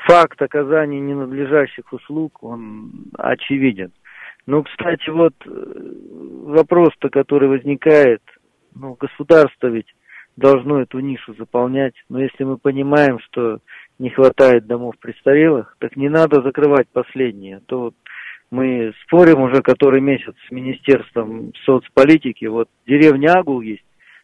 факт 0.06 0.41
оказания 0.41 1.00
ненадлежащих 1.00 1.91
услуг, 1.91 2.43
он 2.43 2.91
очевиден. 3.17 3.91
Ну, 4.47 4.63
кстати, 4.63 5.10
вот 5.10 5.33
вопрос-то, 5.45 7.10
который 7.10 7.49
возникает, 7.49 8.21
ну, 8.73 8.95
государство 8.99 9.67
ведь 9.67 9.93
должно 10.38 10.81
эту 10.81 10.99
нишу 10.99 11.36
заполнять. 11.38 11.93
Но 12.10 12.21
если 12.21 12.45
мы 12.45 12.57
понимаем, 12.57 13.19
что 13.19 13.60
не 13.99 14.10
хватает 14.10 14.65
домов 14.65 14.95
престарелых, 14.99 15.75
так 15.79 15.97
не 15.97 16.07
надо 16.07 16.41
закрывать 16.41 16.88
последние. 16.88 17.57
А 17.57 17.62
то 17.65 17.81
вот 17.81 17.95
мы 18.49 18.93
спорим 19.03 19.41
уже 19.41 19.62
который 19.62 19.99
месяц 19.99 20.33
с 20.47 20.51
Министерством 20.51 21.51
соцполитики. 21.65 22.45
Вот 22.45 22.69
деревня 22.88 23.33
Агул 23.33 23.60
есть. 23.60 23.83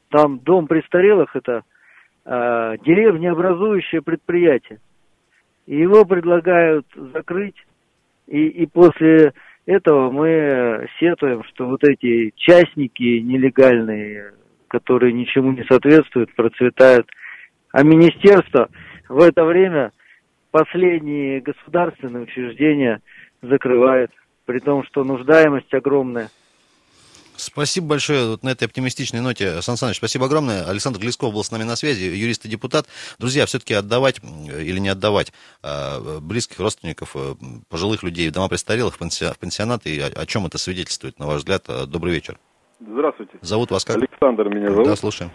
Там 0.10 0.40
дом 0.40 0.68
престарелых 0.68 1.36
это 1.36 1.64
э, 2.24 2.78
деревнеобразующее 2.86 4.02
предприятие. 4.02 4.80
И 5.66 5.76
его 5.76 6.06
предлагают 6.06 6.86
закрыть. 6.96 7.58
И, 8.28 8.48
и 8.48 8.66
после 8.68 9.34
этого 9.66 10.12
мы 10.12 10.88
сетуем, 11.00 11.44
что 11.46 11.68
вот 11.68 11.84
эти 11.84 12.34
частники 12.36 13.20
нелегальные, 13.20 14.34
которые 14.68 15.14
ничему 15.14 15.52
не 15.52 15.64
соответствуют, 15.64 16.34
процветают. 16.36 17.08
А 17.72 17.84
министерство 17.84 18.70
в 19.10 19.20
это 19.20 19.46
время 19.46 19.92
последние 20.52 21.42
государственные 21.42 22.24
учреждения 22.24 23.02
закрывает, 23.42 24.12
при 24.46 24.60
том, 24.60 24.84
что 24.84 25.04
нуждаемость 25.04 25.74
огромная. 25.74 26.30
Спасибо 27.36 27.88
большое 27.88 28.32
вот 28.32 28.44
на 28.44 28.50
этой 28.50 28.66
оптимистичной 28.66 29.22
ноте. 29.22 29.62
Сан 29.62 29.78
Саныч, 29.78 29.98
спасибо 29.98 30.26
огромное. 30.26 30.68
Александр 30.70 31.00
Глесков 31.00 31.34
был 31.34 31.44
с 31.44 31.52
нами 31.52 31.64
на 31.64 31.76
связи, 31.76 32.04
юрист 32.04 32.46
и 32.46 32.50
депутат. 32.50 32.86
Друзья, 33.20 33.46
все-таки 33.46 33.74
отдавать 33.74 34.22
или 34.24 34.80
не 34.80 34.90
отдавать 34.90 35.34
а, 35.62 36.20
близких 36.20 36.60
родственников, 36.60 37.16
э, 37.16 37.34
пожилых 37.70 38.04
людей 38.04 38.30
в 38.30 38.34
дома 38.34 38.50
престарелых, 38.50 38.96
в 38.96 39.00
пансионаты, 39.40 40.02
о, 40.02 40.22
о 40.22 40.26
чем 40.26 40.46
это 40.46 40.58
свидетельствует, 40.58 41.20
на 41.20 41.28
ваш 41.28 41.40
взгляд? 41.40 41.66
Добрый 41.88 42.14
вечер. 42.14 42.38
Здравствуйте. 42.80 43.34
Зовут 43.42 43.72
вас 43.72 43.86
как? 43.86 43.98
Александр 43.98 44.50
меня 44.50 44.72
зовут. 44.72 44.88
Да, 44.88 44.96
слушаем. 44.96 45.32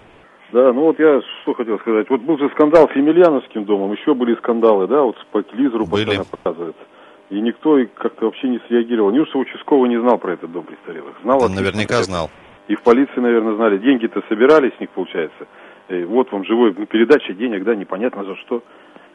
Да, 0.52 0.72
ну 0.72 0.82
вот 0.84 0.98
я 0.98 1.20
что 1.42 1.54
хотел 1.54 1.78
сказать. 1.80 2.08
Вот 2.08 2.22
был 2.22 2.38
же 2.38 2.48
скандал 2.50 2.88
с 2.88 2.96
Емельяновским 2.96 3.64
домом, 3.64 3.92
еще 3.92 4.14
были 4.14 4.34
скандалы, 4.36 4.86
да, 4.86 5.02
вот 5.02 5.16
по 5.30 5.42
телевизору 5.42 5.86
были. 5.86 6.04
постоянно 6.04 6.24
показывается. 6.24 6.82
И 7.30 7.40
никто 7.40 7.78
как-то 7.94 8.26
вообще 8.26 8.48
не 8.48 8.58
среагировал. 8.66 9.10
Неужто 9.10 9.38
участковый 9.38 9.88
не 9.88 10.00
знал 10.00 10.18
про 10.18 10.32
этот 10.32 10.50
дом 10.50 10.64
престарелых? 10.64 11.14
Знал 11.22 11.40
да, 11.40 11.48
наверняка 11.48 12.02
знал. 12.02 12.30
И 12.68 12.74
в 12.74 12.82
полиции, 12.82 13.20
наверное, 13.20 13.54
знали. 13.54 13.78
Деньги-то 13.78 14.22
собирали 14.28 14.72
с 14.76 14.80
них, 14.80 14.90
получается. 14.90 15.46
И 15.88 16.04
вот 16.04 16.32
вам 16.32 16.44
живой 16.44 16.74
ну, 16.76 16.86
передача 16.86 17.34
денег, 17.34 17.64
да, 17.64 17.74
непонятно 17.74 18.24
за 18.24 18.36
что. 18.36 18.62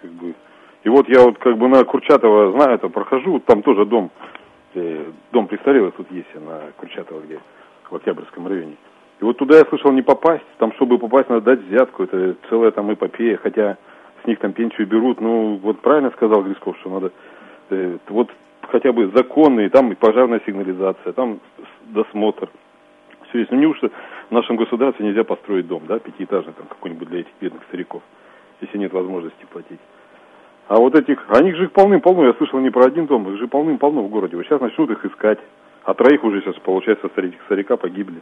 Как 0.02 0.12
бы. 0.12 0.34
И 0.84 0.90
вот 0.90 1.08
я 1.08 1.22
вот 1.22 1.38
как 1.38 1.58
бы 1.58 1.68
на 1.68 1.84
Курчатова 1.84 2.52
знаю, 2.52 2.76
это 2.76 2.90
прохожу, 2.90 3.40
там 3.40 3.64
тоже 3.64 3.86
дом, 3.86 4.12
э, 4.76 5.06
дом 5.32 5.48
престарелых 5.48 5.96
тут 5.96 6.12
есть, 6.12 6.28
на 6.36 6.72
Курчатова, 6.78 7.22
где 7.22 7.40
в 7.90 7.96
Октябрьском 7.96 8.48
районе. 8.48 8.76
И 9.22 9.24
вот 9.24 9.38
туда 9.38 9.58
я 9.58 9.66
слышал 9.66 9.92
не 9.92 10.02
попасть, 10.02 10.44
там, 10.58 10.74
чтобы 10.74 10.98
попасть, 10.98 11.30
надо 11.30 11.56
дать 11.56 11.62
взятку, 11.62 12.04
это 12.04 12.36
целая 12.50 12.72
там 12.72 12.94
эпопея, 12.94 13.38
хотя 13.38 13.78
с 14.24 14.28
них 14.28 14.40
там 14.40 14.52
пенсию 14.52 14.88
берут, 14.88 15.22
ну, 15.22 15.60
вот 15.64 15.80
правильно 15.80 16.12
сказал 16.12 16.44
Грисков, 16.44 16.78
что 16.80 16.90
надо, 16.90 17.12
э, 17.74 17.98
вот 18.10 18.30
хотя 18.62 18.92
бы 18.92 19.12
законные, 19.14 19.70
там 19.70 19.92
и 19.92 19.96
пожарная 19.96 20.42
сигнализация, 20.46 21.14
там 21.14 21.40
досмотр, 21.86 22.50
все 23.30 23.40
есть. 23.40 23.52
Ну, 23.52 23.60
неужто 23.60 23.90
в 24.30 24.32
нашем 24.32 24.56
государстве 24.56 25.06
нельзя 25.06 25.24
построить 25.24 25.68
дом, 25.68 25.84
да, 25.88 26.00
пятиэтажный 26.00 26.54
там 26.54 26.68
какой-нибудь 26.68 27.10
для 27.10 27.20
этих 27.22 27.32
бедных 27.40 27.64
стариков, 27.66 28.02
если 28.62 28.78
нет 28.78 28.94
возможности 28.94 29.46
платить. 29.52 29.80
А 30.68 30.78
вот 30.78 30.96
этих, 30.96 31.26
а 31.28 31.44
них 31.44 31.56
же 31.58 31.66
их 31.66 31.72
полным-полно, 31.74 32.26
я 32.26 32.34
слышал 32.34 32.60
не 32.60 32.70
про 32.70 32.86
один 32.86 33.06
дом, 33.06 33.30
их 33.30 33.38
же 33.38 33.48
полным-полно 33.48 34.02
в 34.02 34.10
городе. 34.10 34.38
Вот 34.38 34.46
сейчас 34.46 34.62
начнут 34.62 34.90
их 34.92 35.06
искать, 35.06 35.40
а 35.84 35.94
троих 35.94 36.24
уже 36.24 36.42
сейчас, 36.42 36.56
получается, 36.60 37.10
старик, 37.10 37.36
старика 37.46 37.76
погибли. 37.76 38.22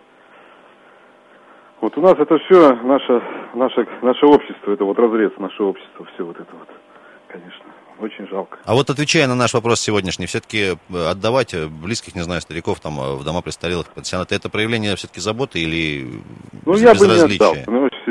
Вот 1.81 1.97
у 1.97 2.01
нас 2.01 2.15
это 2.17 2.37
все 2.39 2.75
наше, 2.83 3.21
наше, 3.53 3.87
наше 4.01 4.25
общество, 4.25 4.71
это 4.71 4.85
вот 4.85 4.99
разрез 4.99 5.31
наше 5.37 5.63
общество, 5.63 6.05
все 6.13 6.23
вот 6.23 6.39
это 6.39 6.55
вот, 6.55 6.69
конечно, 7.27 7.65
очень 8.01 8.27
жалко. 8.27 8.57
А 8.65 8.73
вот 8.73 8.89
отвечая 8.89 9.27
на 9.27 9.35
наш 9.35 9.53
вопрос 9.53 9.79
сегодняшний, 9.79 10.25
все-таки 10.25 10.77
э, 10.89 11.09
отдавать 11.09 11.53
э, 11.53 11.67
близких, 11.67 12.15
не 12.15 12.21
знаю, 12.21 12.41
стариков 12.41 12.79
там 12.79 12.99
э, 12.99 13.15
в 13.15 13.23
дома 13.23 13.41
престарелых, 13.41 13.87
пансионаты, 13.87 14.35
это 14.35 14.49
проявление 14.49 14.95
все-таки 14.95 15.19
заботы 15.19 15.59
или 15.59 16.21
Ну, 16.65 16.75
я 16.77 16.93
бы 16.93 17.07
не 17.07 17.35
отдал, 17.35 17.55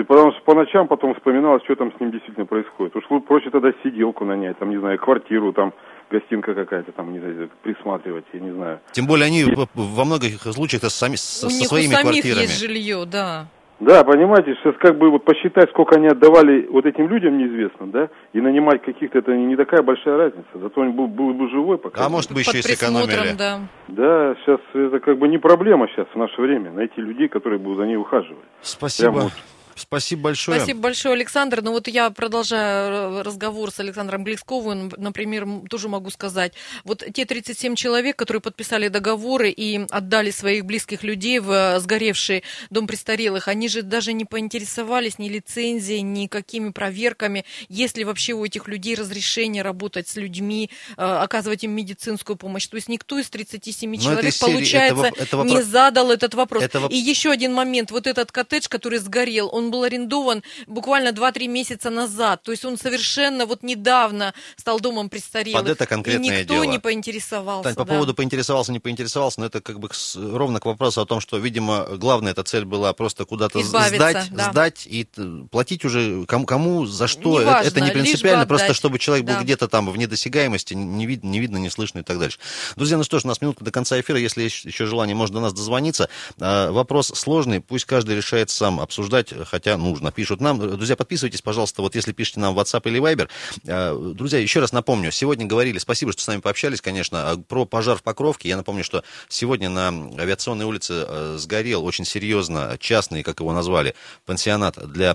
потому 0.06 0.32
что 0.32 0.40
по 0.44 0.54
ночам 0.54 0.88
потом 0.88 1.14
вспоминалось, 1.14 1.62
что 1.64 1.76
там 1.76 1.92
с 1.96 2.00
ним 2.00 2.10
действительно 2.10 2.46
происходит. 2.46 2.96
Уж 2.96 3.04
проще 3.26 3.50
тогда 3.50 3.70
сиделку 3.82 4.24
нанять, 4.24 4.58
там, 4.58 4.70
не 4.70 4.78
знаю, 4.78 4.98
квартиру, 4.98 5.52
там, 5.52 5.72
гостинка 6.10 6.54
какая-то 6.54 6.92
там, 6.92 7.12
не 7.12 7.18
знаю, 7.18 7.50
присматривать, 7.62 8.24
я 8.32 8.40
не 8.40 8.50
знаю. 8.52 8.80
Тем 8.92 9.06
более 9.06 9.26
они 9.26 9.42
и... 9.42 9.54
во 9.74 10.04
многих 10.04 10.42
случаях 10.42 10.82
сами, 10.84 11.16
со, 11.16 11.48
со 11.48 11.64
своими 11.64 11.88
у 11.88 11.90
них 11.90 12.00
квартирами. 12.00 12.42
есть 12.42 12.60
жилье, 12.60 13.04
да. 13.06 13.46
Да, 13.80 14.04
понимаете, 14.04 14.54
сейчас 14.56 14.74
как 14.78 14.98
бы 14.98 15.10
вот 15.10 15.24
посчитать, 15.24 15.70
сколько 15.70 15.96
они 15.96 16.06
отдавали 16.06 16.66
вот 16.70 16.84
этим 16.84 17.08
людям 17.08 17.38
неизвестным, 17.38 17.90
да, 17.90 18.10
и 18.34 18.40
нанимать 18.40 18.82
каких-то, 18.82 19.18
это 19.18 19.34
не 19.34 19.56
такая 19.56 19.82
большая 19.82 20.18
разница. 20.18 20.48
Зато 20.54 20.80
он 20.82 20.92
был, 20.92 21.06
был 21.06 21.32
бы 21.32 21.48
живой 21.48 21.78
пока. 21.78 22.04
А 22.04 22.08
может 22.10 22.30
быть 22.30 22.46
еще 22.46 22.58
и 22.58 22.62
сэкономили. 22.62 23.34
Да. 23.38 23.60
да, 23.88 24.36
сейчас 24.44 24.60
это 24.74 25.00
как 25.00 25.18
бы 25.18 25.28
не 25.28 25.38
проблема 25.38 25.88
сейчас 25.88 26.06
в 26.12 26.18
наше 26.18 26.40
время, 26.42 26.70
найти 26.72 27.00
людей, 27.00 27.28
которые 27.28 27.58
будут 27.58 27.78
за 27.78 27.86
ней 27.86 27.96
ухаживать. 27.96 28.44
Спасибо. 28.60 29.12
Прямо 29.12 29.24
вот 29.24 29.32
Спасибо 29.74 30.22
большое. 30.22 30.58
Спасибо 30.58 30.80
большое, 30.80 31.14
Александр. 31.14 31.62
Ну 31.62 31.72
вот 31.72 31.88
я 31.88 32.10
продолжаю 32.10 33.22
разговор 33.22 33.70
с 33.70 33.80
Александром 33.80 34.24
Глисковым, 34.24 34.92
например, 34.96 35.46
тоже 35.68 35.88
могу 35.88 36.10
сказать, 36.10 36.52
вот 36.84 37.04
те 37.12 37.24
37 37.24 37.74
человек, 37.74 38.16
которые 38.16 38.40
подписали 38.40 38.88
договоры 38.88 39.50
и 39.50 39.86
отдали 39.90 40.30
своих 40.30 40.64
близких 40.64 41.02
людей 41.02 41.38
в 41.38 41.50
э, 41.50 41.80
сгоревший 41.80 42.42
дом 42.70 42.86
престарелых, 42.86 43.48
они 43.48 43.68
же 43.68 43.82
даже 43.82 44.12
не 44.12 44.24
поинтересовались 44.24 45.18
ни 45.18 45.28
лицензией, 45.28 46.02
ни 46.02 46.26
какими 46.26 46.70
проверками, 46.70 47.44
есть 47.68 47.96
ли 47.96 48.04
вообще 48.04 48.32
у 48.32 48.44
этих 48.44 48.68
людей 48.68 48.94
разрешение 48.94 49.62
работать 49.62 50.08
с 50.08 50.16
людьми, 50.16 50.70
э, 50.96 51.02
оказывать 51.02 51.64
им 51.64 51.72
медицинскую 51.72 52.36
помощь. 52.36 52.66
То 52.66 52.76
есть 52.76 52.88
никто 52.88 53.18
из 53.18 53.30
37 53.30 53.90
Но 53.90 53.96
человек, 53.96 54.34
получается, 54.38 55.06
это, 55.06 55.22
это 55.22 55.36
вопрос... 55.36 55.56
не 55.56 55.62
задал 55.62 56.10
этот 56.10 56.34
вопрос. 56.34 56.64
Это... 56.64 56.86
И 56.90 56.96
еще 56.96 57.30
один 57.30 57.54
момент, 57.54 57.90
вот 57.90 58.06
этот 58.06 58.32
коттедж, 58.32 58.68
который 58.68 58.98
сгорел, 58.98 59.48
он 59.52 59.59
был 59.68 59.82
арендован 59.82 60.42
буквально 60.66 61.08
2-3 61.08 61.48
месяца 61.48 61.90
назад. 61.90 62.42
То 62.42 62.52
есть 62.52 62.64
он 62.64 62.78
совершенно 62.78 63.46
вот 63.46 63.62
недавно 63.62 64.32
стал 64.56 64.80
домом 64.80 65.08
престарелых. 65.10 65.60
Под 65.60 65.70
это 65.70 65.86
конкретное 65.86 66.38
и 66.38 66.40
никто 66.40 66.54
дело. 66.54 66.64
не 66.64 66.78
поинтересовался. 66.78 67.64
Тань, 67.64 67.74
по 67.74 67.84
да. 67.84 67.92
поводу 67.92 68.14
поинтересовался, 68.14 68.72
не 68.72 68.80
поинтересовался, 68.80 69.40
но 69.40 69.46
это 69.46 69.60
как 69.60 69.78
бы 69.80 69.90
ровно 70.14 70.60
к 70.60 70.64
вопросу 70.64 71.00
о 71.00 71.06
том, 71.06 71.20
что, 71.20 71.36
видимо, 71.38 71.84
главная 71.96 72.32
эта 72.32 72.44
цель 72.44 72.64
была 72.64 72.92
просто 72.92 73.24
куда-то 73.24 73.62
сдать, 73.62 74.30
да. 74.30 74.50
сдать 74.50 74.86
и 74.86 75.06
платить 75.50 75.84
уже 75.84 76.24
кому, 76.26 76.46
кому 76.46 76.86
за 76.86 77.06
что. 77.08 77.40
Неважно, 77.40 77.68
это, 77.68 77.80
не 77.80 77.90
принципиально, 77.90 78.46
просто 78.46 78.74
чтобы 78.74 78.98
человек 78.98 79.26
был 79.26 79.34
да. 79.34 79.42
где-то 79.42 79.68
там 79.68 79.90
в 79.90 79.96
недосягаемости, 79.96 80.74
не 80.74 81.06
видно, 81.06 81.28
не 81.28 81.40
видно, 81.40 81.58
не 81.58 81.70
слышно 81.70 82.00
и 82.00 82.02
так 82.02 82.18
дальше. 82.18 82.38
Друзья, 82.76 82.96
ну 82.96 83.04
что 83.04 83.18
ж, 83.18 83.24
у 83.24 83.28
нас 83.28 83.40
минутка 83.40 83.64
до 83.64 83.70
конца 83.70 84.00
эфира. 84.00 84.18
Если 84.18 84.42
есть 84.42 84.64
еще 84.64 84.86
желание, 84.86 85.14
можно 85.14 85.34
до 85.34 85.40
нас 85.40 85.52
дозвониться. 85.52 86.08
А, 86.38 86.70
вопрос 86.70 87.08
сложный, 87.14 87.60
пусть 87.60 87.84
каждый 87.84 88.16
решает 88.16 88.50
сам 88.50 88.80
обсуждать, 88.80 89.32
хотя 89.50 89.76
нужно. 89.76 90.12
Пишут 90.12 90.40
нам. 90.40 90.58
Друзья, 90.58 90.96
подписывайтесь, 90.96 91.42
пожалуйста, 91.42 91.82
вот 91.82 91.94
если 91.94 92.12
пишете 92.12 92.40
нам 92.40 92.54
в 92.54 92.58
WhatsApp 92.58 92.82
или 92.84 93.00
Viber. 93.00 93.28
А, 93.66 94.12
друзья, 94.14 94.38
еще 94.38 94.60
раз 94.60 94.72
напомню, 94.72 95.10
сегодня 95.10 95.46
говорили, 95.46 95.78
спасибо, 95.78 96.12
что 96.12 96.22
с 96.22 96.26
нами 96.28 96.40
пообщались, 96.40 96.80
конечно, 96.80 97.30
а, 97.30 97.36
про 97.36 97.64
пожар 97.64 97.96
в 97.98 98.02
Покровке. 98.02 98.48
Я 98.48 98.56
напомню, 98.56 98.84
что 98.84 99.02
сегодня 99.28 99.68
на 99.68 99.88
авиационной 99.88 100.64
улице 100.64 101.04
а, 101.06 101.36
сгорел 101.38 101.84
очень 101.84 102.04
серьезно 102.04 102.76
частный, 102.78 103.22
как 103.22 103.40
его 103.40 103.52
назвали, 103.52 103.94
пансионат 104.24 104.78
для 104.92 105.14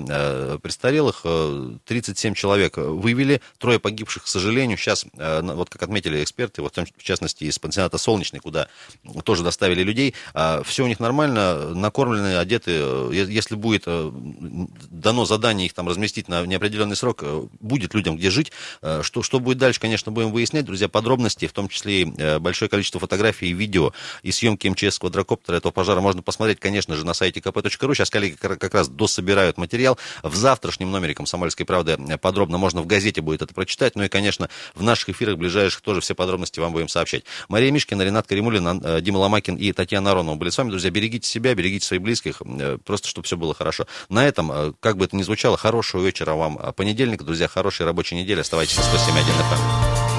престарелых. 0.62 1.26
37 1.86 2.34
человек 2.34 2.78
вывели, 2.78 3.42
трое 3.58 3.80
погибших, 3.80 4.24
к 4.24 4.28
сожалению. 4.28 4.78
Сейчас, 4.78 5.06
вот 5.16 5.70
как 5.70 5.84
отметили 5.84 6.24
эксперты, 6.24 6.62
вот 6.62 6.76
в 6.76 7.04
частности 7.04 7.46
из 7.46 7.58
пансионата 7.60 7.98
«Солнечный», 7.98 8.40
куда 8.40 8.68
тоже 9.24 9.44
доставили 9.44 9.84
людей, 9.84 10.14
все 10.64 10.84
у 10.84 10.88
них 10.88 11.00
нормально, 11.00 11.74
накормлены, 11.74 12.38
одеты. 12.38 12.72
Если 13.12 13.56
будет 13.56 13.88
дано 14.26 15.26
задание 15.26 15.68
их 15.68 15.74
там 15.74 15.88
разместить 15.88 16.28
на 16.28 16.46
неопределенный 16.46 16.96
срок, 16.96 17.20
э, 17.22 17.44
будет 17.60 17.94
людям 17.94 18.18
где 18.18 18.30
жить. 18.30 18.52
Э, 18.82 19.02
что, 19.04 19.22
что 19.22 19.40
будет 19.40 19.58
дальше, 19.58 19.80
конечно, 19.80 20.12
будем 20.12 20.32
выяснять, 20.32 20.66
друзья, 20.66 20.88
подробности, 20.90 21.48
в 21.48 21.54
том 21.54 21.70
числе 21.70 22.02
и 22.02 22.14
э, 22.18 22.40
большое 22.40 22.70
количество 22.70 23.00
фотографий 23.00 23.50
и 23.50 23.54
видео 23.54 23.94
и 24.24 24.32
съемки 24.32 24.68
МЧС 24.68 25.00
квадрокоптера 25.00 25.58
этого 25.58 25.72
пожара 25.72 26.02
можно 26.02 26.22
посмотреть, 26.22 26.60
конечно 26.60 26.96
же, 26.96 27.06
на 27.06 27.14
сайте 27.14 27.40
kp.ru. 27.40 27.94
Сейчас 27.94 28.10
коллеги 28.10 28.36
как 28.36 28.74
раз 28.74 28.90
дособирают 28.90 29.58
материал. 29.58 29.98
В 30.24 30.36
завтрашнем 30.36 30.92
номере 30.92 31.14
«Комсомольской 31.14 31.66
правды» 31.66 31.98
подробно 32.22 32.58
можно 32.58 32.82
в 32.82 32.88
газете 32.88 33.22
будет 33.22 33.42
это 33.42 33.54
прочитать. 33.54 33.96
Ну 33.96 34.04
и, 34.04 34.08
конечно, 34.08 34.50
в 34.74 34.84
наших 34.84 35.10
эфирах 35.10 35.38
ближайших 35.38 35.82
тоже 35.82 36.02
все 36.02 36.16
подробности 36.16 36.60
вам 36.60 36.74
будем 36.74 36.88
сообщать. 36.88 37.24
Мария 37.48 37.72
Мишкина, 37.72 38.02
Ренат 38.02 38.28
Каримулин, 38.28 39.02
Дима 39.02 39.18
Ломакин 39.18 39.56
и 39.56 39.72
Татьяна 39.72 40.12
Аронова 40.12 40.36
были 40.36 40.50
с 40.50 40.58
вами. 40.58 40.70
Друзья, 40.70 40.90
берегите 40.90 41.28
себя, 41.28 41.54
берегите 41.54 41.86
своих 41.86 42.02
близких, 42.02 42.42
просто 42.84 43.08
чтобы 43.08 43.26
все 43.26 43.38
было 43.38 43.54
хорошо. 43.54 43.86
На 44.16 44.26
этом, 44.26 44.50
как 44.80 44.80
как 44.80 44.96
бы 44.96 45.04
это 45.04 45.18
ни 45.18 45.24
звучало, 45.24 45.58
хорошего 45.58 46.02
вечера 46.02 46.36
вам 46.36 46.58
понедельника, 46.78 47.26
друзья, 47.26 47.50
хорошей 47.50 47.86
рабочей 47.86 48.16
недели. 48.16 48.40
Оставайтесь 48.40 48.78
на 48.78 48.84
107.1 48.84 49.26
FM. 49.26 50.15